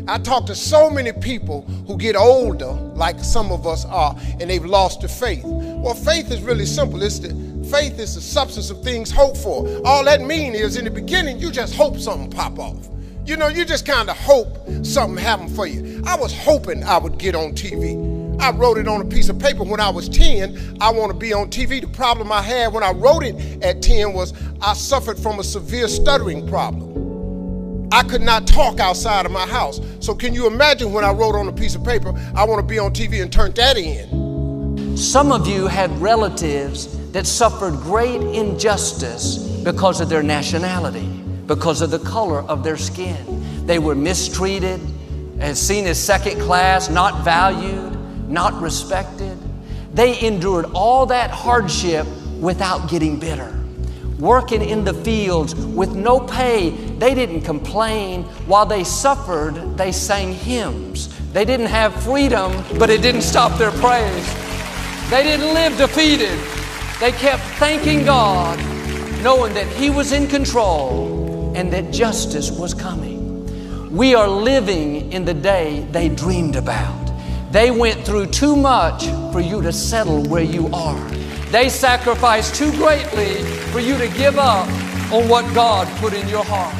I 0.07 0.19
talk 0.19 0.45
to 0.47 0.55
so 0.55 0.89
many 0.89 1.11
people 1.11 1.61
who 1.87 1.97
get 1.97 2.15
older, 2.15 2.71
like 2.95 3.19
some 3.19 3.51
of 3.51 3.65
us 3.65 3.85
are, 3.85 4.15
and 4.39 4.49
they've 4.49 4.63
lost 4.65 5.01
their 5.01 5.09
faith. 5.09 5.43
Well, 5.43 5.95
faith 5.95 6.31
is 6.31 6.41
really 6.41 6.65
simple. 6.65 7.01
It's 7.01 7.19
the 7.19 7.29
faith 7.71 7.99
is 7.99 8.15
the 8.15 8.21
substance 8.21 8.69
of 8.69 8.83
things 8.83 9.09
hoped 9.09 9.37
for. 9.37 9.67
All 9.83 10.03
that 10.05 10.21
means 10.21 10.57
is 10.57 10.77
in 10.77 10.85
the 10.85 10.91
beginning, 10.91 11.39
you 11.39 11.51
just 11.51 11.75
hope 11.75 11.97
something 11.97 12.29
pop 12.29 12.59
off. 12.59 12.87
You 13.25 13.37
know, 13.37 13.47
you 13.47 13.65
just 13.65 13.87
kind 13.87 14.09
of 14.09 14.17
hope 14.17 14.57
something 14.83 15.17
happen 15.17 15.49
for 15.49 15.65
you. 15.65 16.03
I 16.05 16.15
was 16.15 16.31
hoping 16.31 16.83
I 16.83 16.99
would 16.99 17.17
get 17.17 17.33
on 17.33 17.53
TV. 17.53 18.14
I 18.39 18.51
wrote 18.51 18.77
it 18.77 18.87
on 18.87 19.01
a 19.01 19.05
piece 19.05 19.29
of 19.29 19.39
paper 19.39 19.63
when 19.63 19.79
I 19.79 19.89
was 19.89 20.09
10. 20.09 20.77
I 20.81 20.91
want 20.91 21.11
to 21.11 21.17
be 21.17 21.33
on 21.33 21.49
TV. 21.49 21.81
The 21.81 21.87
problem 21.87 22.31
I 22.31 22.41
had 22.41 22.73
when 22.73 22.83
I 22.83 22.91
wrote 22.91 23.23
it 23.23 23.63
at 23.63 23.81
10 23.81 24.13
was 24.13 24.33
I 24.61 24.73
suffered 24.73 25.17
from 25.17 25.39
a 25.39 25.43
severe 25.43 25.87
stuttering 25.87 26.47
problem. 26.47 27.89
I 27.91 28.03
could 28.03 28.21
not 28.21 28.47
talk 28.47 28.79
outside 28.79 29.25
of 29.25 29.31
my 29.31 29.45
house. 29.47 29.79
So, 29.99 30.13
can 30.13 30.33
you 30.33 30.47
imagine 30.47 30.91
when 30.91 31.05
I 31.05 31.11
wrote 31.11 31.35
on 31.35 31.47
a 31.47 31.53
piece 31.53 31.75
of 31.75 31.83
paper, 31.83 32.13
I 32.35 32.43
want 32.43 32.59
to 32.59 32.65
be 32.65 32.79
on 32.79 32.93
TV 32.93 33.21
and 33.21 33.31
turned 33.31 33.55
that 33.55 33.77
in? 33.77 34.97
Some 34.97 35.31
of 35.31 35.47
you 35.47 35.67
had 35.67 35.91
relatives 36.01 37.11
that 37.11 37.25
suffered 37.25 37.75
great 37.75 38.21
injustice 38.21 39.37
because 39.63 40.01
of 40.01 40.09
their 40.09 40.23
nationality, 40.23 41.07
because 41.47 41.81
of 41.81 41.91
the 41.91 41.99
color 41.99 42.41
of 42.41 42.63
their 42.63 42.77
skin. 42.77 43.65
They 43.65 43.79
were 43.79 43.95
mistreated, 43.95 44.81
and 45.39 45.57
seen 45.57 45.85
as 45.85 46.01
second 46.01 46.41
class, 46.41 46.89
not 46.89 47.23
valued 47.23 47.94
not 48.27 48.53
respected. 48.61 49.37
They 49.93 50.19
endured 50.25 50.65
all 50.73 51.05
that 51.07 51.31
hardship 51.31 52.05
without 52.39 52.89
getting 52.89 53.19
bitter. 53.19 53.51
Working 54.19 54.61
in 54.61 54.85
the 54.85 54.93
fields 54.93 55.55
with 55.55 55.93
no 55.93 56.19
pay, 56.19 56.69
they 56.99 57.13
didn't 57.13 57.41
complain. 57.41 58.23
While 58.47 58.65
they 58.65 58.83
suffered, 58.83 59.77
they 59.77 59.91
sang 59.91 60.33
hymns. 60.33 61.09
They 61.33 61.43
didn't 61.43 61.67
have 61.67 61.93
freedom, 62.03 62.63
but 62.79 62.89
it 62.89 63.01
didn't 63.01 63.23
stop 63.23 63.57
their 63.57 63.71
praise. 63.71 64.25
They 65.09 65.23
didn't 65.23 65.53
live 65.53 65.77
defeated. 65.77 66.39
They 66.99 67.11
kept 67.11 67.43
thanking 67.59 68.05
God, 68.05 68.57
knowing 69.21 69.53
that 69.53 69.67
He 69.67 69.89
was 69.89 70.13
in 70.13 70.27
control 70.27 71.53
and 71.55 71.71
that 71.73 71.91
justice 71.91 72.51
was 72.51 72.73
coming. 72.73 73.95
We 73.95 74.15
are 74.15 74.27
living 74.27 75.11
in 75.11 75.25
the 75.25 75.33
day 75.33 75.85
they 75.91 76.09
dreamed 76.09 76.55
about. 76.55 77.04
They 77.55 77.71
went 77.71 78.05
through 78.05 78.25
too 78.25 78.53
much 78.53 79.05
for 79.31 79.39
you 79.39 79.61
to 79.61 79.71
settle 79.71 80.21
where 80.23 80.43
you 80.43 80.67
are. 80.73 80.99
They 81.51 81.69
sacrificed 81.69 82.53
too 82.53 82.69
greatly 82.73 83.41
for 83.71 83.79
you 83.79 83.97
to 83.97 84.09
give 84.09 84.37
up 84.37 84.67
on 85.09 85.29
what 85.29 85.45
God 85.55 85.87
put 85.99 86.11
in 86.11 86.27
your 86.27 86.43
heart. 86.43 86.75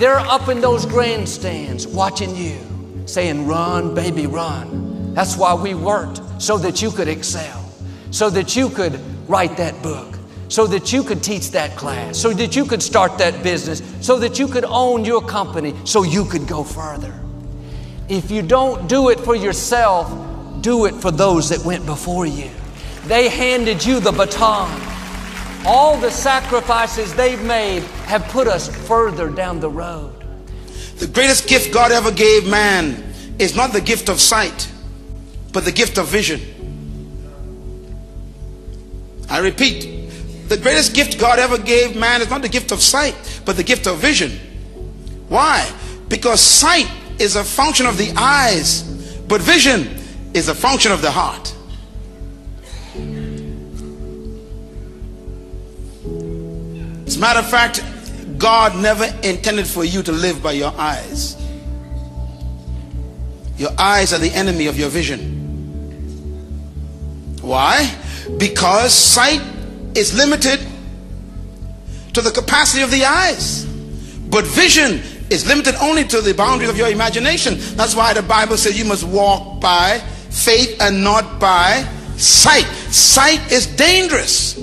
They're 0.00 0.18
up 0.18 0.48
in 0.48 0.60
those 0.60 0.84
grandstands 0.84 1.86
watching 1.86 2.34
you, 2.34 2.58
saying, 3.06 3.46
Run, 3.46 3.94
baby, 3.94 4.26
run. 4.26 5.14
That's 5.14 5.36
why 5.36 5.54
we 5.54 5.74
worked, 5.74 6.42
so 6.42 6.58
that 6.58 6.82
you 6.82 6.90
could 6.90 7.06
excel, 7.06 7.64
so 8.10 8.28
that 8.30 8.56
you 8.56 8.70
could 8.70 8.98
write 9.28 9.56
that 9.58 9.80
book, 9.80 10.18
so 10.48 10.66
that 10.66 10.92
you 10.92 11.04
could 11.04 11.22
teach 11.22 11.52
that 11.52 11.76
class, 11.76 12.18
so 12.18 12.32
that 12.32 12.56
you 12.56 12.64
could 12.64 12.82
start 12.82 13.16
that 13.18 13.44
business, 13.44 13.80
so 14.04 14.18
that 14.18 14.40
you 14.40 14.48
could 14.48 14.64
own 14.64 15.04
your 15.04 15.22
company, 15.22 15.72
so 15.84 16.02
you 16.02 16.24
could 16.24 16.48
go 16.48 16.64
further. 16.64 17.23
If 18.08 18.30
you 18.30 18.42
don't 18.42 18.86
do 18.88 19.08
it 19.08 19.18
for 19.20 19.34
yourself, 19.34 20.12
do 20.60 20.84
it 20.84 20.94
for 20.94 21.10
those 21.10 21.48
that 21.48 21.64
went 21.64 21.86
before 21.86 22.26
you. 22.26 22.50
They 23.06 23.28
handed 23.28 23.84
you 23.84 24.00
the 24.00 24.12
baton. 24.12 24.70
All 25.66 25.96
the 25.96 26.10
sacrifices 26.10 27.14
they've 27.14 27.42
made 27.42 27.82
have 28.04 28.22
put 28.28 28.46
us 28.46 28.68
further 28.86 29.30
down 29.30 29.60
the 29.60 29.70
road. 29.70 30.12
The 30.96 31.06
greatest 31.06 31.48
gift 31.48 31.72
God 31.72 31.92
ever 31.92 32.10
gave 32.10 32.46
man 32.46 33.14
is 33.38 33.56
not 33.56 33.72
the 33.72 33.80
gift 33.80 34.08
of 34.10 34.20
sight, 34.20 34.70
but 35.52 35.64
the 35.64 35.72
gift 35.72 35.96
of 35.96 36.06
vision. 36.06 36.40
I 39.30 39.38
repeat, 39.38 40.48
the 40.48 40.58
greatest 40.58 40.94
gift 40.94 41.18
God 41.18 41.38
ever 41.38 41.56
gave 41.56 41.96
man 41.96 42.20
is 42.20 42.28
not 42.28 42.42
the 42.42 42.48
gift 42.50 42.70
of 42.70 42.82
sight, 42.82 43.40
but 43.46 43.56
the 43.56 43.64
gift 43.64 43.86
of 43.86 43.96
vision. 43.96 44.32
Why? 45.28 45.70
Because 46.08 46.40
sight 46.40 46.88
is 47.18 47.36
a 47.36 47.44
function 47.44 47.86
of 47.86 47.96
the 47.98 48.12
eyes, 48.16 48.82
but 49.28 49.40
vision 49.40 49.98
is 50.34 50.48
a 50.48 50.54
function 50.54 50.92
of 50.92 51.02
the 51.02 51.10
heart. 51.10 51.54
As 57.06 57.16
a 57.16 57.20
matter 57.20 57.40
of 57.40 57.48
fact, 57.48 57.82
God 58.38 58.76
never 58.76 59.04
intended 59.22 59.66
for 59.66 59.84
you 59.84 60.02
to 60.02 60.12
live 60.12 60.42
by 60.42 60.52
your 60.52 60.72
eyes. 60.76 61.36
Your 63.56 63.70
eyes 63.78 64.12
are 64.12 64.18
the 64.18 64.32
enemy 64.32 64.66
of 64.66 64.78
your 64.78 64.88
vision. 64.88 65.30
Why? 67.40 67.94
Because 68.38 68.92
sight 68.92 69.40
is 69.94 70.16
limited 70.16 70.60
to 72.14 72.20
the 72.20 72.30
capacity 72.30 72.82
of 72.82 72.90
the 72.90 73.04
eyes, 73.04 73.64
but 73.64 74.44
vision 74.44 75.02
is 75.30 75.46
limited 75.46 75.74
only 75.76 76.04
to 76.04 76.20
the 76.20 76.34
boundaries 76.34 76.70
of 76.70 76.76
your 76.76 76.88
imagination. 76.88 77.54
That's 77.76 77.94
why 77.94 78.12
the 78.12 78.22
Bible 78.22 78.56
says 78.56 78.78
you 78.78 78.84
must 78.84 79.04
walk 79.04 79.60
by 79.60 79.98
faith 80.30 80.80
and 80.80 81.02
not 81.02 81.40
by 81.40 81.88
sight. 82.16 82.64
Sight 82.90 83.50
is 83.50 83.66
dangerous. 83.66 84.56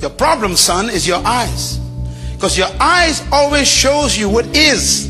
Your 0.00 0.10
problem, 0.10 0.56
son, 0.56 0.88
is 0.88 1.06
your 1.06 1.22
eyes. 1.26 1.78
Because 2.34 2.56
your 2.56 2.70
eyes 2.80 3.22
always 3.30 3.68
shows 3.68 4.16
you 4.16 4.30
what 4.30 4.46
is. 4.56 5.08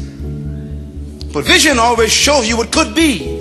But 1.33 1.45
vision 1.45 1.79
always 1.79 2.11
shows 2.11 2.49
you 2.49 2.57
what 2.57 2.73
could 2.73 2.95
be. 2.95 3.39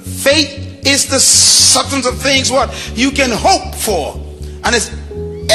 Faith 0.00 0.86
is 0.86 1.06
the 1.06 1.20
substance 1.20 2.06
of 2.06 2.18
things 2.18 2.50
what 2.50 2.72
you 2.96 3.10
can 3.10 3.30
hope 3.30 3.74
for. 3.74 4.14
And 4.64 4.74
it's 4.74 4.90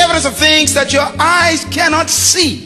evidence 0.09 0.25
of 0.25 0.35
things 0.37 0.73
that 0.73 0.91
your 0.91 1.07
eyes 1.19 1.65
cannot 1.65 2.09
see. 2.09 2.65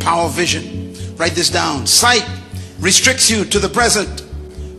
Power 0.00 0.28
vision. 0.28 0.94
Write 1.16 1.32
this 1.32 1.48
down. 1.48 1.86
Sight 1.86 2.28
restricts 2.80 3.30
you 3.30 3.44
to 3.44 3.58
the 3.58 3.68
present, 3.68 4.24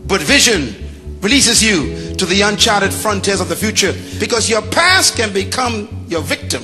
but 0.08 0.22
vision 0.22 0.76
releases 1.22 1.64
you 1.64 2.14
to 2.16 2.26
the 2.26 2.42
uncharted 2.42 2.94
frontiers 2.94 3.40
of 3.40 3.48
the 3.48 3.56
future 3.56 3.94
because 4.20 4.50
your 4.50 4.62
past 4.62 5.16
can 5.16 5.34
become 5.34 6.06
your 6.10 6.22
victim 6.22 6.64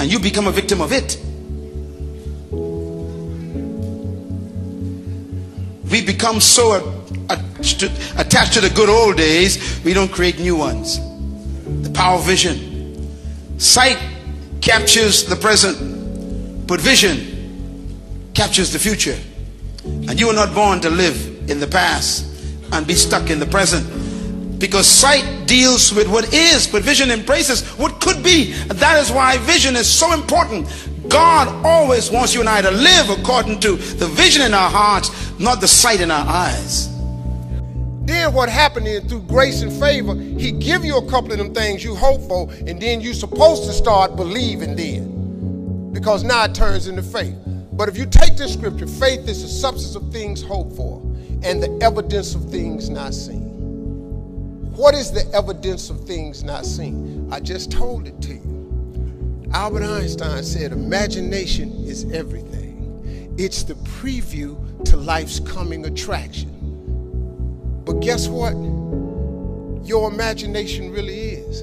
and 0.00 0.04
you 0.04 0.18
become 0.18 0.46
a 0.46 0.52
victim 0.52 0.80
of 0.80 0.92
it. 0.92 1.20
We 5.90 6.04
become 6.04 6.40
so 6.40 6.95
attached 7.28 8.52
to 8.54 8.60
the 8.60 8.72
good 8.74 8.88
old 8.88 9.16
days, 9.16 9.80
we 9.84 9.94
don't 9.94 10.10
create 10.10 10.38
new 10.38 10.56
ones. 10.56 10.98
The 11.82 11.90
power 11.90 12.18
of 12.18 12.24
vision. 12.24 13.08
Sight 13.58 13.98
captures 14.60 15.24
the 15.24 15.36
present, 15.36 16.66
but 16.66 16.80
vision 16.80 18.30
captures 18.34 18.72
the 18.72 18.78
future. 18.78 19.18
And 19.84 20.18
you 20.18 20.26
were 20.26 20.32
not 20.32 20.54
born 20.54 20.80
to 20.80 20.90
live 20.90 21.50
in 21.50 21.60
the 21.60 21.66
past 21.66 22.26
and 22.72 22.86
be 22.86 22.94
stuck 22.94 23.30
in 23.30 23.38
the 23.38 23.46
present. 23.46 24.58
Because 24.58 24.86
sight 24.86 25.46
deals 25.46 25.92
with 25.92 26.08
what 26.08 26.32
is, 26.32 26.66
but 26.66 26.82
vision 26.82 27.10
embraces 27.10 27.62
what 27.78 28.00
could 28.00 28.22
be. 28.22 28.52
And 28.62 28.72
that 28.72 28.98
is 28.98 29.10
why 29.10 29.38
vision 29.38 29.76
is 29.76 29.88
so 29.88 30.12
important. 30.12 30.66
God 31.08 31.48
always 31.64 32.10
wants 32.10 32.34
you 32.34 32.40
and 32.40 32.48
I 32.48 32.62
to 32.62 32.70
live 32.70 33.10
according 33.10 33.60
to 33.60 33.76
the 33.76 34.06
vision 34.06 34.42
in 34.42 34.54
our 34.54 34.70
hearts, 34.70 35.38
not 35.38 35.60
the 35.60 35.68
sight 35.68 36.00
in 36.00 36.10
our 36.10 36.26
eyes. 36.26 36.95
Then 38.06 38.32
what 38.32 38.48
happened 38.48 38.86
is 38.86 39.02
through 39.04 39.22
grace 39.22 39.62
and 39.62 39.72
favor, 39.72 40.14
he 40.14 40.52
give 40.52 40.84
you 40.84 40.96
a 40.96 41.10
couple 41.10 41.32
of 41.32 41.38
them 41.38 41.52
things 41.52 41.82
you 41.82 41.96
hope 41.96 42.22
for, 42.22 42.48
and 42.52 42.80
then 42.80 43.00
you're 43.00 43.14
supposed 43.14 43.64
to 43.64 43.72
start 43.72 44.14
believing 44.14 44.76
then. 44.76 45.92
Because 45.92 46.22
now 46.22 46.44
it 46.44 46.54
turns 46.54 46.86
into 46.86 47.02
faith. 47.02 47.34
But 47.72 47.88
if 47.88 47.98
you 47.98 48.06
take 48.06 48.36
this 48.36 48.52
scripture, 48.52 48.86
faith 48.86 49.28
is 49.28 49.42
the 49.42 49.48
substance 49.48 49.96
of 49.96 50.12
things 50.12 50.40
hoped 50.40 50.76
for 50.76 51.00
and 51.42 51.60
the 51.60 51.78
evidence 51.82 52.36
of 52.36 52.48
things 52.48 52.88
not 52.88 53.12
seen. 53.12 53.42
What 54.76 54.94
is 54.94 55.10
the 55.10 55.28
evidence 55.34 55.90
of 55.90 56.04
things 56.04 56.44
not 56.44 56.64
seen? 56.64 57.28
I 57.32 57.40
just 57.40 57.72
told 57.72 58.06
it 58.06 58.22
to 58.22 58.34
you. 58.34 59.48
Albert 59.52 59.82
Einstein 59.82 60.44
said, 60.44 60.70
Imagination 60.70 61.72
is 61.84 62.10
everything. 62.12 63.34
It's 63.36 63.64
the 63.64 63.74
preview 63.74 64.84
to 64.84 64.96
life's 64.96 65.40
coming 65.40 65.86
attraction. 65.86 66.55
But 67.86 68.00
guess 68.00 68.26
what? 68.26 68.52
Your 69.86 70.10
imagination 70.10 70.90
really 70.90 71.16
is. 71.16 71.62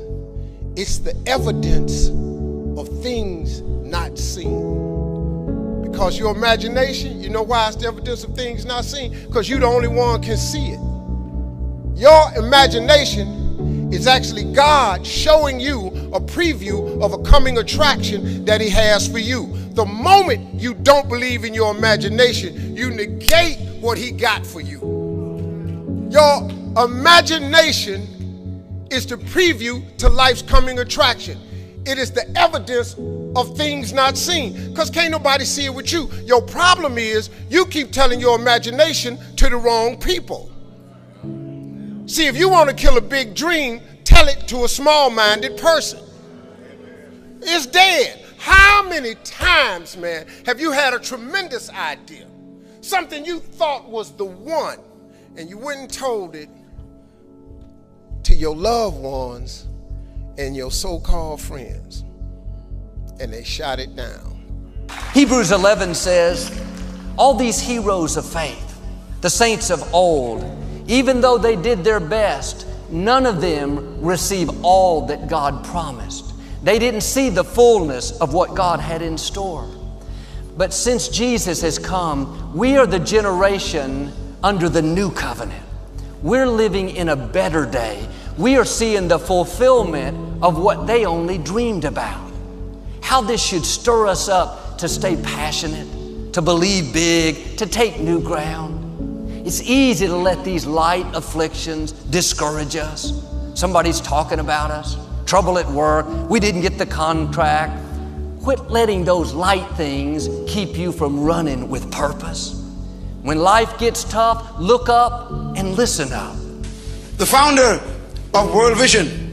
It's 0.77 0.99
the 0.99 1.13
evidence 1.27 2.07
of 2.79 2.87
things 3.03 3.59
not 3.61 4.17
seen. 4.17 5.81
Because 5.81 6.17
your 6.17 6.33
imagination, 6.33 7.21
you 7.21 7.29
know 7.29 7.43
why 7.43 7.67
it's 7.67 7.75
the 7.75 7.87
evidence 7.87 8.23
of 8.23 8.33
things 8.35 8.63
not 8.63 8.85
seen? 8.85 9.11
Because 9.27 9.49
you're 9.49 9.59
the 9.59 9.65
only 9.65 9.89
one 9.89 10.21
can 10.23 10.37
see 10.37 10.69
it. 10.69 10.79
Your 11.99 12.33
imagination 12.37 13.91
is 13.93 14.07
actually 14.07 14.45
God 14.53 15.05
showing 15.05 15.59
you 15.59 15.87
a 16.13 16.21
preview 16.21 17.01
of 17.03 17.11
a 17.11 17.17
coming 17.23 17.57
attraction 17.57 18.45
that 18.45 18.61
He 18.61 18.69
has 18.69 19.09
for 19.09 19.19
you. 19.19 19.53
The 19.71 19.85
moment 19.85 20.61
you 20.61 20.73
don't 20.73 21.09
believe 21.09 21.43
in 21.43 21.53
your 21.53 21.75
imagination, 21.75 22.77
you 22.77 22.91
negate 22.91 23.59
what 23.81 23.97
He 23.97 24.11
got 24.11 24.45
for 24.45 24.61
you. 24.61 24.92
Your 26.13 26.47
imagination 26.77 28.87
is 28.91 29.07
the 29.07 29.15
preview 29.15 29.83
to 29.97 30.07
life's 30.07 30.43
coming 30.43 30.77
attraction. 30.77 31.39
It 31.87 31.97
is 31.97 32.11
the 32.11 32.29
evidence 32.37 32.93
of 33.35 33.57
things 33.57 33.93
not 33.93 34.15
seen. 34.15 34.69
Because 34.69 34.91
can't 34.91 35.09
nobody 35.09 35.43
see 35.43 35.65
it 35.65 35.73
with 35.73 35.91
you. 35.91 36.11
Your 36.23 36.43
problem 36.43 36.99
is 36.99 37.31
you 37.49 37.65
keep 37.65 37.91
telling 37.91 38.19
your 38.19 38.39
imagination 38.39 39.17
to 39.37 39.49
the 39.49 39.57
wrong 39.57 39.97
people. 39.97 40.51
See, 42.05 42.27
if 42.27 42.37
you 42.37 42.47
want 42.47 42.69
to 42.69 42.75
kill 42.75 42.97
a 42.97 43.01
big 43.01 43.33
dream, 43.33 43.81
tell 44.03 44.27
it 44.27 44.47
to 44.49 44.65
a 44.65 44.69
small 44.69 45.09
minded 45.09 45.57
person. 45.57 45.99
It's 47.41 47.65
dead. 47.65 48.23
How 48.37 48.87
many 48.87 49.15
times, 49.23 49.97
man, 49.97 50.27
have 50.45 50.59
you 50.59 50.73
had 50.73 50.93
a 50.93 50.99
tremendous 50.99 51.71
idea? 51.71 52.27
Something 52.81 53.25
you 53.25 53.39
thought 53.39 53.89
was 53.89 54.11
the 54.11 54.25
one, 54.25 54.77
and 55.37 55.49
you 55.49 55.57
wouldn't 55.57 55.91
told 55.91 56.35
it 56.35 56.49
to 58.23 58.35
your 58.35 58.55
loved 58.55 58.97
ones 58.97 59.67
and 60.37 60.55
your 60.55 60.71
so 60.71 60.99
called 60.99 61.41
friends, 61.41 62.03
and 63.19 63.31
they 63.31 63.43
shot 63.43 63.79
it 63.79 63.95
down. 63.95 64.33
Hebrews 65.13 65.51
11 65.51 65.95
says, 65.95 66.61
All 67.17 67.33
these 67.33 67.59
heroes 67.59 68.17
of 68.17 68.25
faith, 68.25 68.79
the 69.21 69.29
saints 69.29 69.69
of 69.69 69.93
old, 69.93 70.43
even 70.87 71.21
though 71.21 71.37
they 71.37 71.55
did 71.55 71.83
their 71.83 71.99
best, 71.99 72.67
none 72.89 73.25
of 73.25 73.41
them 73.41 74.01
receive 74.01 74.49
all 74.63 75.05
that 75.07 75.27
God 75.27 75.63
promised. 75.65 76.33
They 76.63 76.79
didn't 76.79 77.01
see 77.01 77.29
the 77.29 77.43
fullness 77.43 78.11
of 78.19 78.33
what 78.33 78.55
God 78.55 78.79
had 78.79 79.01
in 79.01 79.17
store. 79.17 79.69
But 80.55 80.73
since 80.73 81.07
Jesus 81.07 81.61
has 81.61 81.79
come, 81.79 82.55
we 82.55 82.77
are 82.77 82.85
the 82.85 82.99
generation 82.99 84.13
under 84.43 84.67
the 84.67 84.81
new 84.81 85.09
covenant. 85.09 85.63
We're 86.21 86.47
living 86.47 86.89
in 86.89 87.09
a 87.09 87.15
better 87.15 87.65
day. 87.65 88.07
We 88.37 88.57
are 88.57 88.65
seeing 88.65 89.07
the 89.07 89.17
fulfillment 89.17 90.43
of 90.43 90.59
what 90.59 90.85
they 90.85 91.05
only 91.05 91.37
dreamed 91.37 91.85
about. 91.85 92.31
How 93.01 93.21
this 93.21 93.41
should 93.41 93.65
stir 93.65 94.07
us 94.07 94.27
up 94.27 94.77
to 94.79 94.89
stay 94.89 95.15
passionate, 95.15 96.33
to 96.33 96.41
believe 96.41 96.93
big, 96.93 97.57
to 97.57 97.65
take 97.65 97.99
new 97.99 98.21
ground. 98.21 99.47
It's 99.47 99.61
easy 99.61 100.07
to 100.07 100.15
let 100.15 100.43
these 100.43 100.65
light 100.65 101.05
afflictions 101.13 101.91
discourage 101.91 102.75
us. 102.75 103.25
Somebody's 103.53 104.01
talking 104.01 104.39
about 104.39 104.71
us, 104.71 104.97
trouble 105.25 105.57
at 105.57 105.69
work, 105.69 106.05
we 106.29 106.39
didn't 106.39 106.61
get 106.61 106.77
the 106.77 106.85
contract. 106.85 107.79
Quit 108.41 108.69
letting 108.69 109.05
those 109.05 109.33
light 109.33 109.69
things 109.77 110.27
keep 110.51 110.77
you 110.77 110.91
from 110.91 111.19
running 111.23 111.69
with 111.69 111.89
purpose. 111.91 112.62
When 113.23 113.39
life 113.39 113.79
gets 113.79 114.03
tough, 114.03 114.59
look 114.59 114.89
up 114.89 115.31
and 115.55 115.75
listen 115.75 116.11
up. 116.11 116.35
The 117.17 117.25
founder 117.25 117.81
of 118.33 118.53
World 118.53 118.77
Vision 118.77 119.31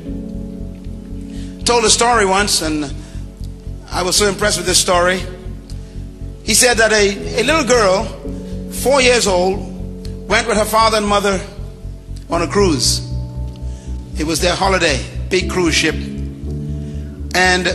told 1.64 1.84
a 1.84 1.90
story 1.90 2.24
once, 2.24 2.62
and 2.62 2.94
I 3.90 4.04
was 4.04 4.14
so 4.16 4.28
impressed 4.28 4.58
with 4.58 4.66
this 4.66 4.78
story. 4.78 5.20
He 6.44 6.54
said 6.54 6.78
that 6.78 6.92
a, 6.92 7.40
a 7.40 7.42
little 7.42 7.64
girl, 7.64 8.04
four 8.70 9.02
years 9.02 9.26
old, 9.26 9.58
went 10.28 10.46
with 10.46 10.56
her 10.56 10.64
father 10.64 10.98
and 10.98 11.06
mother 11.06 11.40
on 12.30 12.42
a 12.42 12.46
cruise. 12.46 13.00
It 14.20 14.24
was 14.24 14.40
their 14.40 14.54
holiday, 14.54 15.04
big 15.30 15.50
cruise 15.50 15.74
ship. 15.74 15.96
And 17.34 17.66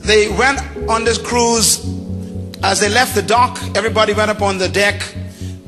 they 0.00 0.28
went 0.28 0.60
on 0.88 1.04
this 1.04 1.18
cruise. 1.18 1.78
As 2.64 2.78
they 2.78 2.88
left 2.88 3.14
the 3.14 3.22
dock, 3.22 3.58
everybody 3.74 4.12
went 4.14 4.30
up 4.30 4.40
on 4.40 4.56
the 4.56 4.68
deck 4.68 5.02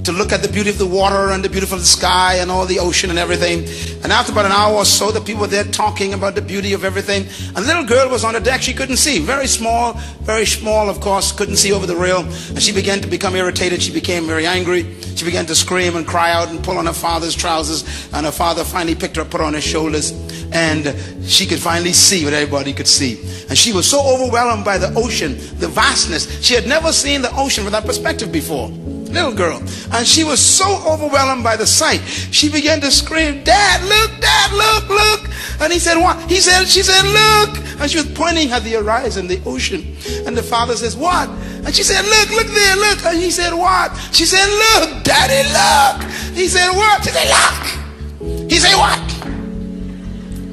to 0.05 0.13
look 0.13 0.33
at 0.33 0.43
the 0.43 0.49
beauty 0.49 0.69
of 0.69 0.77
the 0.77 0.87
water 0.87 1.31
and 1.31 1.43
the 1.43 1.49
beauty 1.49 1.65
of 1.65 1.71
the 1.71 1.79
sky 1.81 2.37
and 2.37 2.51
all 2.51 2.67
the 2.67 2.79
ocean 2.79 3.09
and 3.09 3.19
everything. 3.19 3.61
And 4.05 4.13
after 4.13 4.33
about 4.33 4.45
an 4.45 4.53
hour 4.53 4.75
or 4.75 4.85
so, 4.85 5.11
the 5.11 5.21
people 5.21 5.43
were 5.43 5.47
there 5.47 5.65
talking 5.65 6.13
about 6.13 6.35
the 6.35 6.43
beauty 6.43 6.75
of 6.75 6.85
everything. 6.85 7.23
And 7.49 7.57
the 7.57 7.67
little 7.67 7.85
girl 7.85 8.11
was 8.11 8.23
on 8.23 8.35
the 8.35 8.41
deck. 8.41 8.61
She 8.61 8.75
couldn't 8.75 8.99
see. 8.99 9.19
Very 9.19 9.47
small, 9.47 9.95
very 10.21 10.45
small, 10.45 10.91
of 10.91 11.01
course, 11.01 11.33
couldn't 11.33 11.57
see 11.57 11.73
over 11.73 11.87
the 11.87 11.97
rail. 11.97 12.21
And 12.21 12.63
she 12.63 12.71
began 12.71 13.01
to 13.01 13.09
become 13.09 13.35
irritated. 13.35 13.83
She 13.83 13.93
became 13.93 14.27
very 14.27 14.47
angry. 14.47 14.95
She 15.17 15.25
began 15.25 15.47
to 15.47 15.55
scream 15.55 15.97
and 15.97 16.07
cry 16.07 16.33
out 16.33 16.51
and 16.51 16.63
pull 16.63 16.77
on 16.77 16.85
her 16.85 16.93
father's 16.93 17.35
trousers. 17.35 17.83
And 18.13 18.27
her 18.27 18.33
father 18.33 18.63
finally 18.63 18.95
picked 18.95 19.17
her 19.17 19.23
up, 19.23 19.31
put 19.31 19.41
her 19.41 19.47
on 19.47 19.55
his 19.55 19.65
shoulders. 19.65 20.11
And 20.53 20.95
she 21.25 21.47
could 21.47 21.61
finally 21.61 21.95
see 21.95 22.25
what 22.25 22.35
everybody 22.35 22.75
could 22.75 22.89
see. 22.89 23.23
And 23.49 23.57
she 23.57 23.73
was 23.73 23.89
so 23.89 24.03
overwhelmed 24.07 24.67
by 24.67 24.77
the 24.77 24.93
ocean, 24.95 25.39
the 25.59 25.69
vastness. 25.69 26.43
She 26.43 26.55
had 26.55 26.67
never 26.67 26.93
seen 26.93 27.23
the 27.23 27.35
ocean 27.37 27.65
from 27.65 27.73
that 27.73 27.87
perspective 27.87 28.31
before 28.31 28.71
little 29.15 29.33
girl. 29.33 29.63
And 29.93 30.07
she 30.07 30.25
was 30.25 30.41
so 30.41 30.83
overwhelmed 30.87 31.45
by 31.45 31.57
the 31.57 31.67
sight. 31.67 32.01
She 32.31 32.51
began 32.51 32.81
to 32.81 32.91
scream, 32.91 33.45
Dad, 33.45 33.83
look, 33.85 34.21
Dad, 34.21 34.53
look, 34.53 34.89
look. 34.89 35.31
And 35.61 35.73
he 35.73 35.79
said, 35.79 35.97
What? 35.97 36.19
He 36.31 36.41
said, 36.41 36.67
She 36.67 36.83
said, 36.83 37.03
Look. 37.03 37.59
And 37.81 37.91
she 37.91 37.99
was 37.99 38.11
pointing 38.13 38.51
at 38.51 38.63
the 38.65 38.73
horizon, 38.73 39.27
the 39.27 39.41
ocean. 39.47 39.97
And 40.27 40.37
the 40.37 40.43
father 40.43 40.75
says, 40.77 40.97
What? 40.97 41.29
And 41.29 41.75
she 41.75 41.83
said, 41.83 42.05
Look, 42.05 42.31
look 42.31 42.49
there, 42.49 42.77
look. 42.77 43.05
And 43.07 43.19
he 43.19 43.31
said, 43.31 43.55
What? 43.55 43.97
She 44.13 44.27
said, 44.27 44.47
Look, 44.47 45.05
Daddy, 45.05 45.49
look. 45.49 46.11
He 46.37 46.49
said, 46.49 46.71
What? 46.71 47.05
She 47.05 47.11
said, 47.11 47.29
Look. 47.31 48.51
He 48.51 48.59
said, 48.59 48.77
What? 48.77 49.27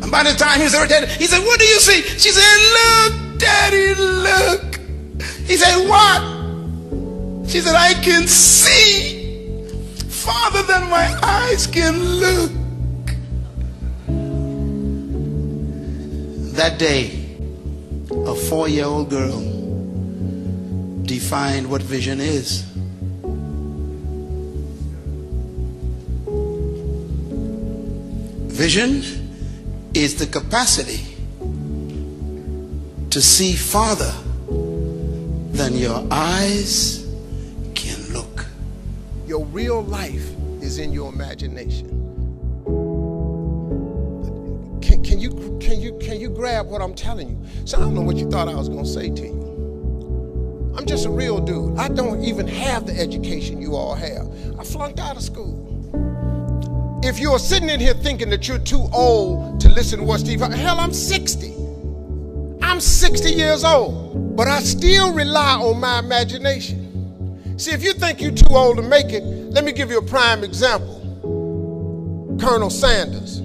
And 0.04 0.12
by 0.12 0.24
the 0.24 0.38
time 0.38 0.58
he 0.58 0.63
was 0.63 0.74
irritated, 0.74 1.10
he 1.10 1.26
said, 1.26 1.39
What 1.39 1.60
do 1.60 1.65
you 1.65 1.80
see? 1.80 2.02
She 2.02 2.32
said, 2.32 2.58
Look, 2.78 3.39
Daddy, 3.39 3.95
look. 3.95 4.76
He 5.47 5.58
said, 5.58 5.88
What? 5.88 6.40
She 7.52 7.60
said, 7.60 7.76
I 7.76 7.96
can 7.96 8.30
see 8.30 9.66
farther 10.08 10.64
than 10.64 10.90
my 10.90 11.20
eyes 11.22 11.68
can 11.68 12.02
look. 12.02 12.50
That 16.56 16.80
day, 16.80 17.12
a 18.10 18.36
four 18.36 18.70
year 18.70 18.86
old 18.86 19.10
girl 19.10 19.42
defined 21.04 21.70
what 21.70 21.82
vision 21.82 22.22
is. 22.22 22.62
Vision 28.48 29.04
is 29.94 30.16
the 30.16 30.28
capacity 30.28 31.04
to 33.10 33.22
see 33.22 33.52
farther 33.58 34.14
than 35.52 35.78
your 35.78 36.08
eyes 36.10 37.01
your 39.32 39.46
real 39.46 39.82
life 39.84 40.30
is 40.62 40.78
in 40.78 40.91
your 40.91 41.10
imagination. 41.13 41.88
Can, 44.82 45.02
can, 45.02 45.22
you, 45.22 45.58
can, 45.62 45.80
you, 45.80 45.98
can 46.00 46.20
you 46.20 46.30
grab 46.30 46.67
what 46.67 46.82
I'm 46.82 46.94
telling 46.94 47.30
you? 47.30 47.65
So 47.65 47.78
I 47.78 47.80
don't 47.80 47.96
know 47.96 48.02
what 48.02 48.17
you 48.17 48.30
thought 48.30 48.50
I 48.50 48.56
was 48.56 48.67
going 48.67 48.84
to 48.84 48.89
say 48.89 49.10
to 49.10 49.22
you. 49.22 50.76
I'm 50.78 50.86
just 50.86 51.06
a 51.06 51.10
real 51.10 51.39
dude. 51.39 51.78
I 51.78 51.88
don't 51.88 52.22
even 52.26 52.46
have 52.46 52.86
the 52.86 53.00
education 53.00 53.62
you 53.62 53.74
all 53.74 53.96
have. 53.96 54.28
I 54.60 54.65
flunked 54.65 55.00
out 55.00 55.15
of 55.15 55.24
school. 55.24 55.70
If 57.02 57.17
you're 57.17 57.39
sitting 57.39 57.70
in 57.70 57.80
here 57.80 57.94
thinking 57.94 58.30
that 58.32 58.50
you're 58.50 58.60
too 58.60 58.86
old 58.91 59.62
to 59.62 59.70
listen 59.70 60.00
to 60.00 60.06
what 60.06 60.20
Steve, 60.20 60.41
hell, 60.41 60.78
I'm 60.78 60.91
60. 60.91 61.56
I'm 62.62 62.82
60 62.82 63.32
years 63.32 63.63
old, 63.63 64.36
but 64.36 64.50
I 64.50 64.60
still 64.60 65.13
rely 65.13 65.54
on 65.54 65.80
my 65.80 66.00
imagination. 66.00 66.81
See, 67.62 67.74
if 67.74 67.84
you 67.84 67.93
think 67.93 68.19
you're 68.19 68.32
too 68.32 68.56
old 68.56 68.78
to 68.78 68.82
make 68.82 69.12
it, 69.12 69.24
let 69.24 69.63
me 69.63 69.71
give 69.71 69.91
you 69.91 70.00
a 70.00 70.04
prime 70.04 70.43
example 70.43 70.97
Colonel 72.41 72.71
Sanders. 72.71 73.38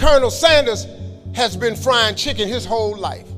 Colonel 0.00 0.30
Sanders 0.30 0.86
has 1.34 1.54
been 1.54 1.76
frying 1.76 2.14
chicken 2.14 2.48
his 2.48 2.64
whole 2.64 2.96
life. 2.96 3.28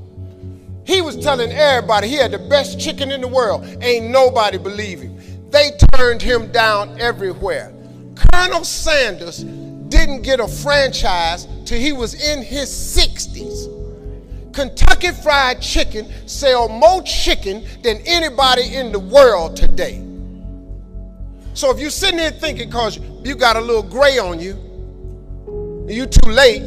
He 0.86 1.00
was 1.00 1.16
telling 1.16 1.50
everybody 1.50 2.06
he 2.06 2.14
had 2.14 2.30
the 2.30 2.38
best 2.38 2.78
chicken 2.78 3.10
in 3.10 3.20
the 3.20 3.26
world. 3.26 3.64
Ain't 3.82 4.06
nobody 4.06 4.56
believe 4.56 5.00
him. 5.00 5.18
They 5.50 5.72
turned 5.94 6.22
him 6.22 6.52
down 6.52 7.00
everywhere. 7.00 7.74
Colonel 8.30 8.62
Sanders 8.62 9.42
didn't 9.88 10.22
get 10.22 10.38
a 10.38 10.46
franchise 10.46 11.48
till 11.64 11.80
he 11.80 11.92
was 11.92 12.14
in 12.14 12.40
his 12.40 12.68
60s. 12.68 13.73
Kentucky 14.54 15.10
Fried 15.10 15.60
Chicken 15.60 16.06
sell 16.28 16.68
more 16.68 17.02
chicken 17.02 17.64
than 17.82 17.98
anybody 18.06 18.74
in 18.74 18.92
the 18.92 19.00
world 19.00 19.56
today. 19.56 20.02
So 21.54 21.70
if 21.70 21.80
you're 21.80 21.90
sitting 21.90 22.18
there 22.18 22.30
thinking 22.30 22.68
because 22.68 22.98
you 23.24 23.34
got 23.34 23.56
a 23.56 23.60
little 23.60 23.82
gray 23.82 24.18
on 24.18 24.40
you, 24.40 24.58
you 25.88 26.06
too 26.06 26.30
late, 26.30 26.62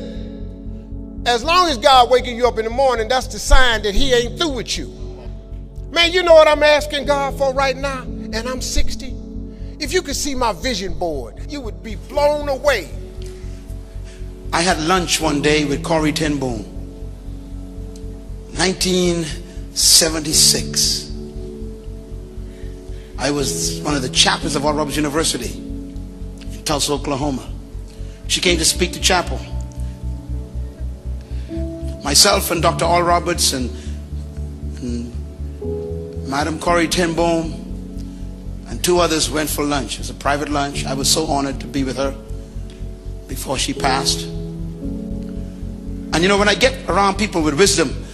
As 1.25 1.43
long 1.43 1.69
as 1.69 1.77
God 1.77 2.09
waking 2.09 2.37
you 2.37 2.47
up 2.47 2.57
in 2.57 2.63
the 2.63 2.71
morning, 2.71 3.09
that's 3.09 3.27
the 3.27 3.37
sign 3.39 3.81
that 3.83 3.93
He 3.93 4.13
ain't 4.13 4.39
through 4.39 4.51
with 4.51 4.77
you. 4.77 4.87
Man, 5.91 6.13
you 6.13 6.23
know 6.23 6.33
what 6.33 6.47
I'm 6.47 6.63
asking 6.63 7.05
God 7.05 7.37
for 7.37 7.53
right 7.53 7.75
now? 7.75 8.03
And 8.03 8.47
I'm 8.47 8.61
60. 8.61 9.13
If 9.79 9.91
you 9.91 10.01
could 10.01 10.15
see 10.15 10.35
my 10.35 10.53
vision 10.53 10.97
board, 10.97 11.35
you 11.49 11.59
would 11.59 11.83
be 11.83 11.95
blown 11.95 12.47
away. 12.47 12.89
I 14.53 14.61
had 14.61 14.79
lunch 14.81 15.19
one 15.19 15.41
day 15.41 15.65
with 15.65 15.83
Corrie 15.83 16.13
ten 16.13 16.39
Boom. 16.39 16.76
1976. 18.57 21.11
I 23.19 23.31
was 23.31 23.81
one 23.81 23.95
of 23.95 24.01
the 24.01 24.09
chaplains 24.09 24.55
of 24.55 24.65
Oral 24.65 24.77
Roberts 24.77 24.97
University 24.97 25.57
in 25.57 26.61
Tulsa, 26.65 26.93
Oklahoma. 26.93 27.47
She 28.27 28.41
came 28.41 28.57
to 28.57 28.65
speak 28.65 28.93
to 28.93 28.99
chapel. 28.99 29.39
Myself 32.03 32.51
and 32.51 32.61
Dr. 32.61 32.85
Oral 32.85 33.07
Roberts 33.07 33.53
and, 33.53 33.71
and 34.79 36.27
Madam 36.27 36.59
Corrie 36.59 36.87
ten 36.87 37.13
Boom 37.13 37.53
and 38.67 38.83
two 38.83 38.99
others 38.99 39.29
went 39.29 39.49
for 39.49 39.63
lunch. 39.63 39.95
It 39.95 39.99
was 39.99 40.09
a 40.09 40.15
private 40.15 40.49
lunch. 40.49 40.85
I 40.85 40.93
was 40.93 41.11
so 41.11 41.25
honored 41.27 41.59
to 41.61 41.67
be 41.67 41.83
with 41.83 41.97
her 41.97 42.15
before 43.27 43.57
she 43.57 43.73
passed. 43.73 44.25
And 46.13 46.21
you 46.21 46.27
know, 46.27 46.37
when 46.37 46.49
I 46.49 46.55
get 46.55 46.89
around 46.89 47.17
people 47.17 47.41
with 47.41 47.57
wisdom, 47.57 48.06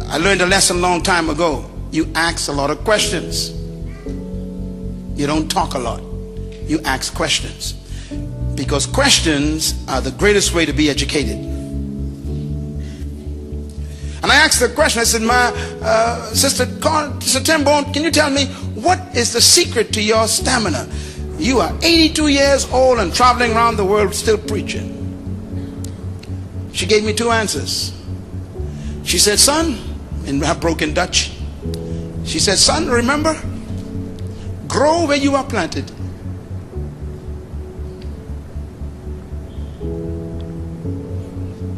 I 0.00 0.18
learned 0.18 0.42
a 0.42 0.46
lesson 0.46 0.78
a 0.78 0.80
long 0.80 1.02
time 1.02 1.30
ago. 1.30 1.68
You 1.90 2.10
ask 2.14 2.48
a 2.48 2.52
lot 2.52 2.70
of 2.70 2.84
questions. 2.84 3.50
You 5.18 5.26
don't 5.26 5.50
talk 5.50 5.74
a 5.74 5.78
lot. 5.78 6.02
You 6.66 6.80
ask 6.84 7.14
questions. 7.14 7.74
Because 8.54 8.86
questions 8.86 9.74
are 9.88 10.00
the 10.00 10.10
greatest 10.12 10.54
way 10.54 10.64
to 10.66 10.72
be 10.72 10.88
educated. 10.88 11.36
And 14.22 14.30
I 14.30 14.36
asked 14.36 14.60
the 14.60 14.68
question, 14.68 15.00
I 15.00 15.04
said, 15.04 15.22
my 15.22 15.52
uh, 15.82 16.32
sister, 16.32 16.64
Sister 17.20 17.58
Boom, 17.58 17.92
can 17.92 18.04
you 18.04 18.10
tell 18.10 18.30
me 18.30 18.46
what 18.76 19.00
is 19.16 19.32
the 19.32 19.40
secret 19.40 19.92
to 19.94 20.02
your 20.02 20.28
stamina? 20.28 20.88
You 21.38 21.58
are 21.58 21.76
82 21.82 22.28
years 22.28 22.70
old 22.70 23.00
and 23.00 23.12
traveling 23.12 23.52
around 23.52 23.76
the 23.76 23.84
world 23.84 24.14
still 24.14 24.38
preaching. 24.38 25.00
She 26.72 26.86
gave 26.86 27.04
me 27.04 27.12
two 27.12 27.30
answers. 27.30 27.92
She 29.04 29.18
said, 29.18 29.38
Son, 29.38 29.78
in 30.26 30.40
her 30.40 30.54
broken 30.54 30.94
Dutch, 30.94 31.32
she 32.24 32.38
said, 32.38 32.58
Son, 32.58 32.88
remember, 32.88 33.34
grow 34.68 35.06
where 35.06 35.16
you 35.16 35.34
are 35.34 35.44
planted. 35.44 35.86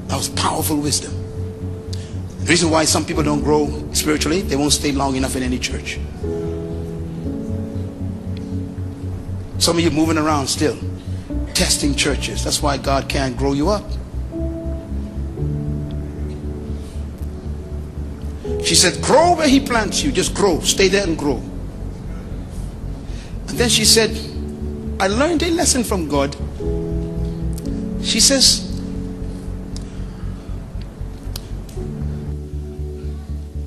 That 0.08 0.16
was 0.16 0.28
powerful 0.28 0.76
wisdom. 0.76 1.12
The 2.40 2.50
reason 2.50 2.70
why 2.70 2.84
some 2.84 3.06
people 3.06 3.22
don't 3.22 3.42
grow 3.42 3.88
spiritually, 3.92 4.42
they 4.42 4.56
won't 4.56 4.72
stay 4.72 4.92
long 4.92 5.16
enough 5.16 5.34
in 5.34 5.42
any 5.42 5.58
church. 5.58 5.98
Some 9.58 9.78
of 9.78 9.82
you 9.82 9.90
moving 9.90 10.18
around 10.18 10.48
still, 10.48 10.76
testing 11.54 11.94
churches. 11.94 12.44
That's 12.44 12.60
why 12.60 12.76
God 12.76 13.08
can't 13.08 13.34
grow 13.34 13.54
you 13.54 13.70
up. 13.70 13.84
She 18.64 18.74
said, 18.74 19.02
grow 19.02 19.36
where 19.36 19.48
he 19.48 19.60
plants 19.60 20.02
you. 20.02 20.10
Just 20.10 20.34
grow. 20.34 20.60
Stay 20.60 20.88
there 20.88 21.06
and 21.06 21.18
grow. 21.18 21.36
And 23.48 23.58
then 23.58 23.68
she 23.68 23.84
said, 23.84 24.10
I 24.98 25.06
learned 25.06 25.42
a 25.42 25.50
lesson 25.50 25.84
from 25.84 26.08
God. 26.08 26.34
She 28.02 28.20
says, 28.20 28.70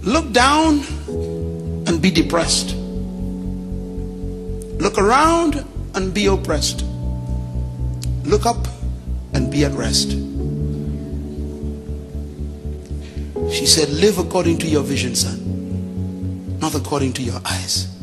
look 0.03 0.31
down 0.31 0.83
and 1.87 2.01
be 2.01 2.09
depressed. 2.09 2.75
Look 4.79 4.97
around 4.97 5.63
and 5.95 6.13
be 6.13 6.25
oppressed. 6.25 6.83
Look 8.23 8.45
up 8.45 8.67
and 9.33 9.51
be 9.51 9.63
at 9.63 9.73
rest. 9.73 10.26
She 13.57 13.65
said, 13.65 13.89
Live 13.89 14.19
according 14.19 14.59
to 14.59 14.67
your 14.67 14.83
vision, 14.83 15.15
son, 15.15 16.59
not 16.59 16.75
according 16.75 17.13
to 17.13 17.23
your 17.23 17.41
eyes. 17.43 17.96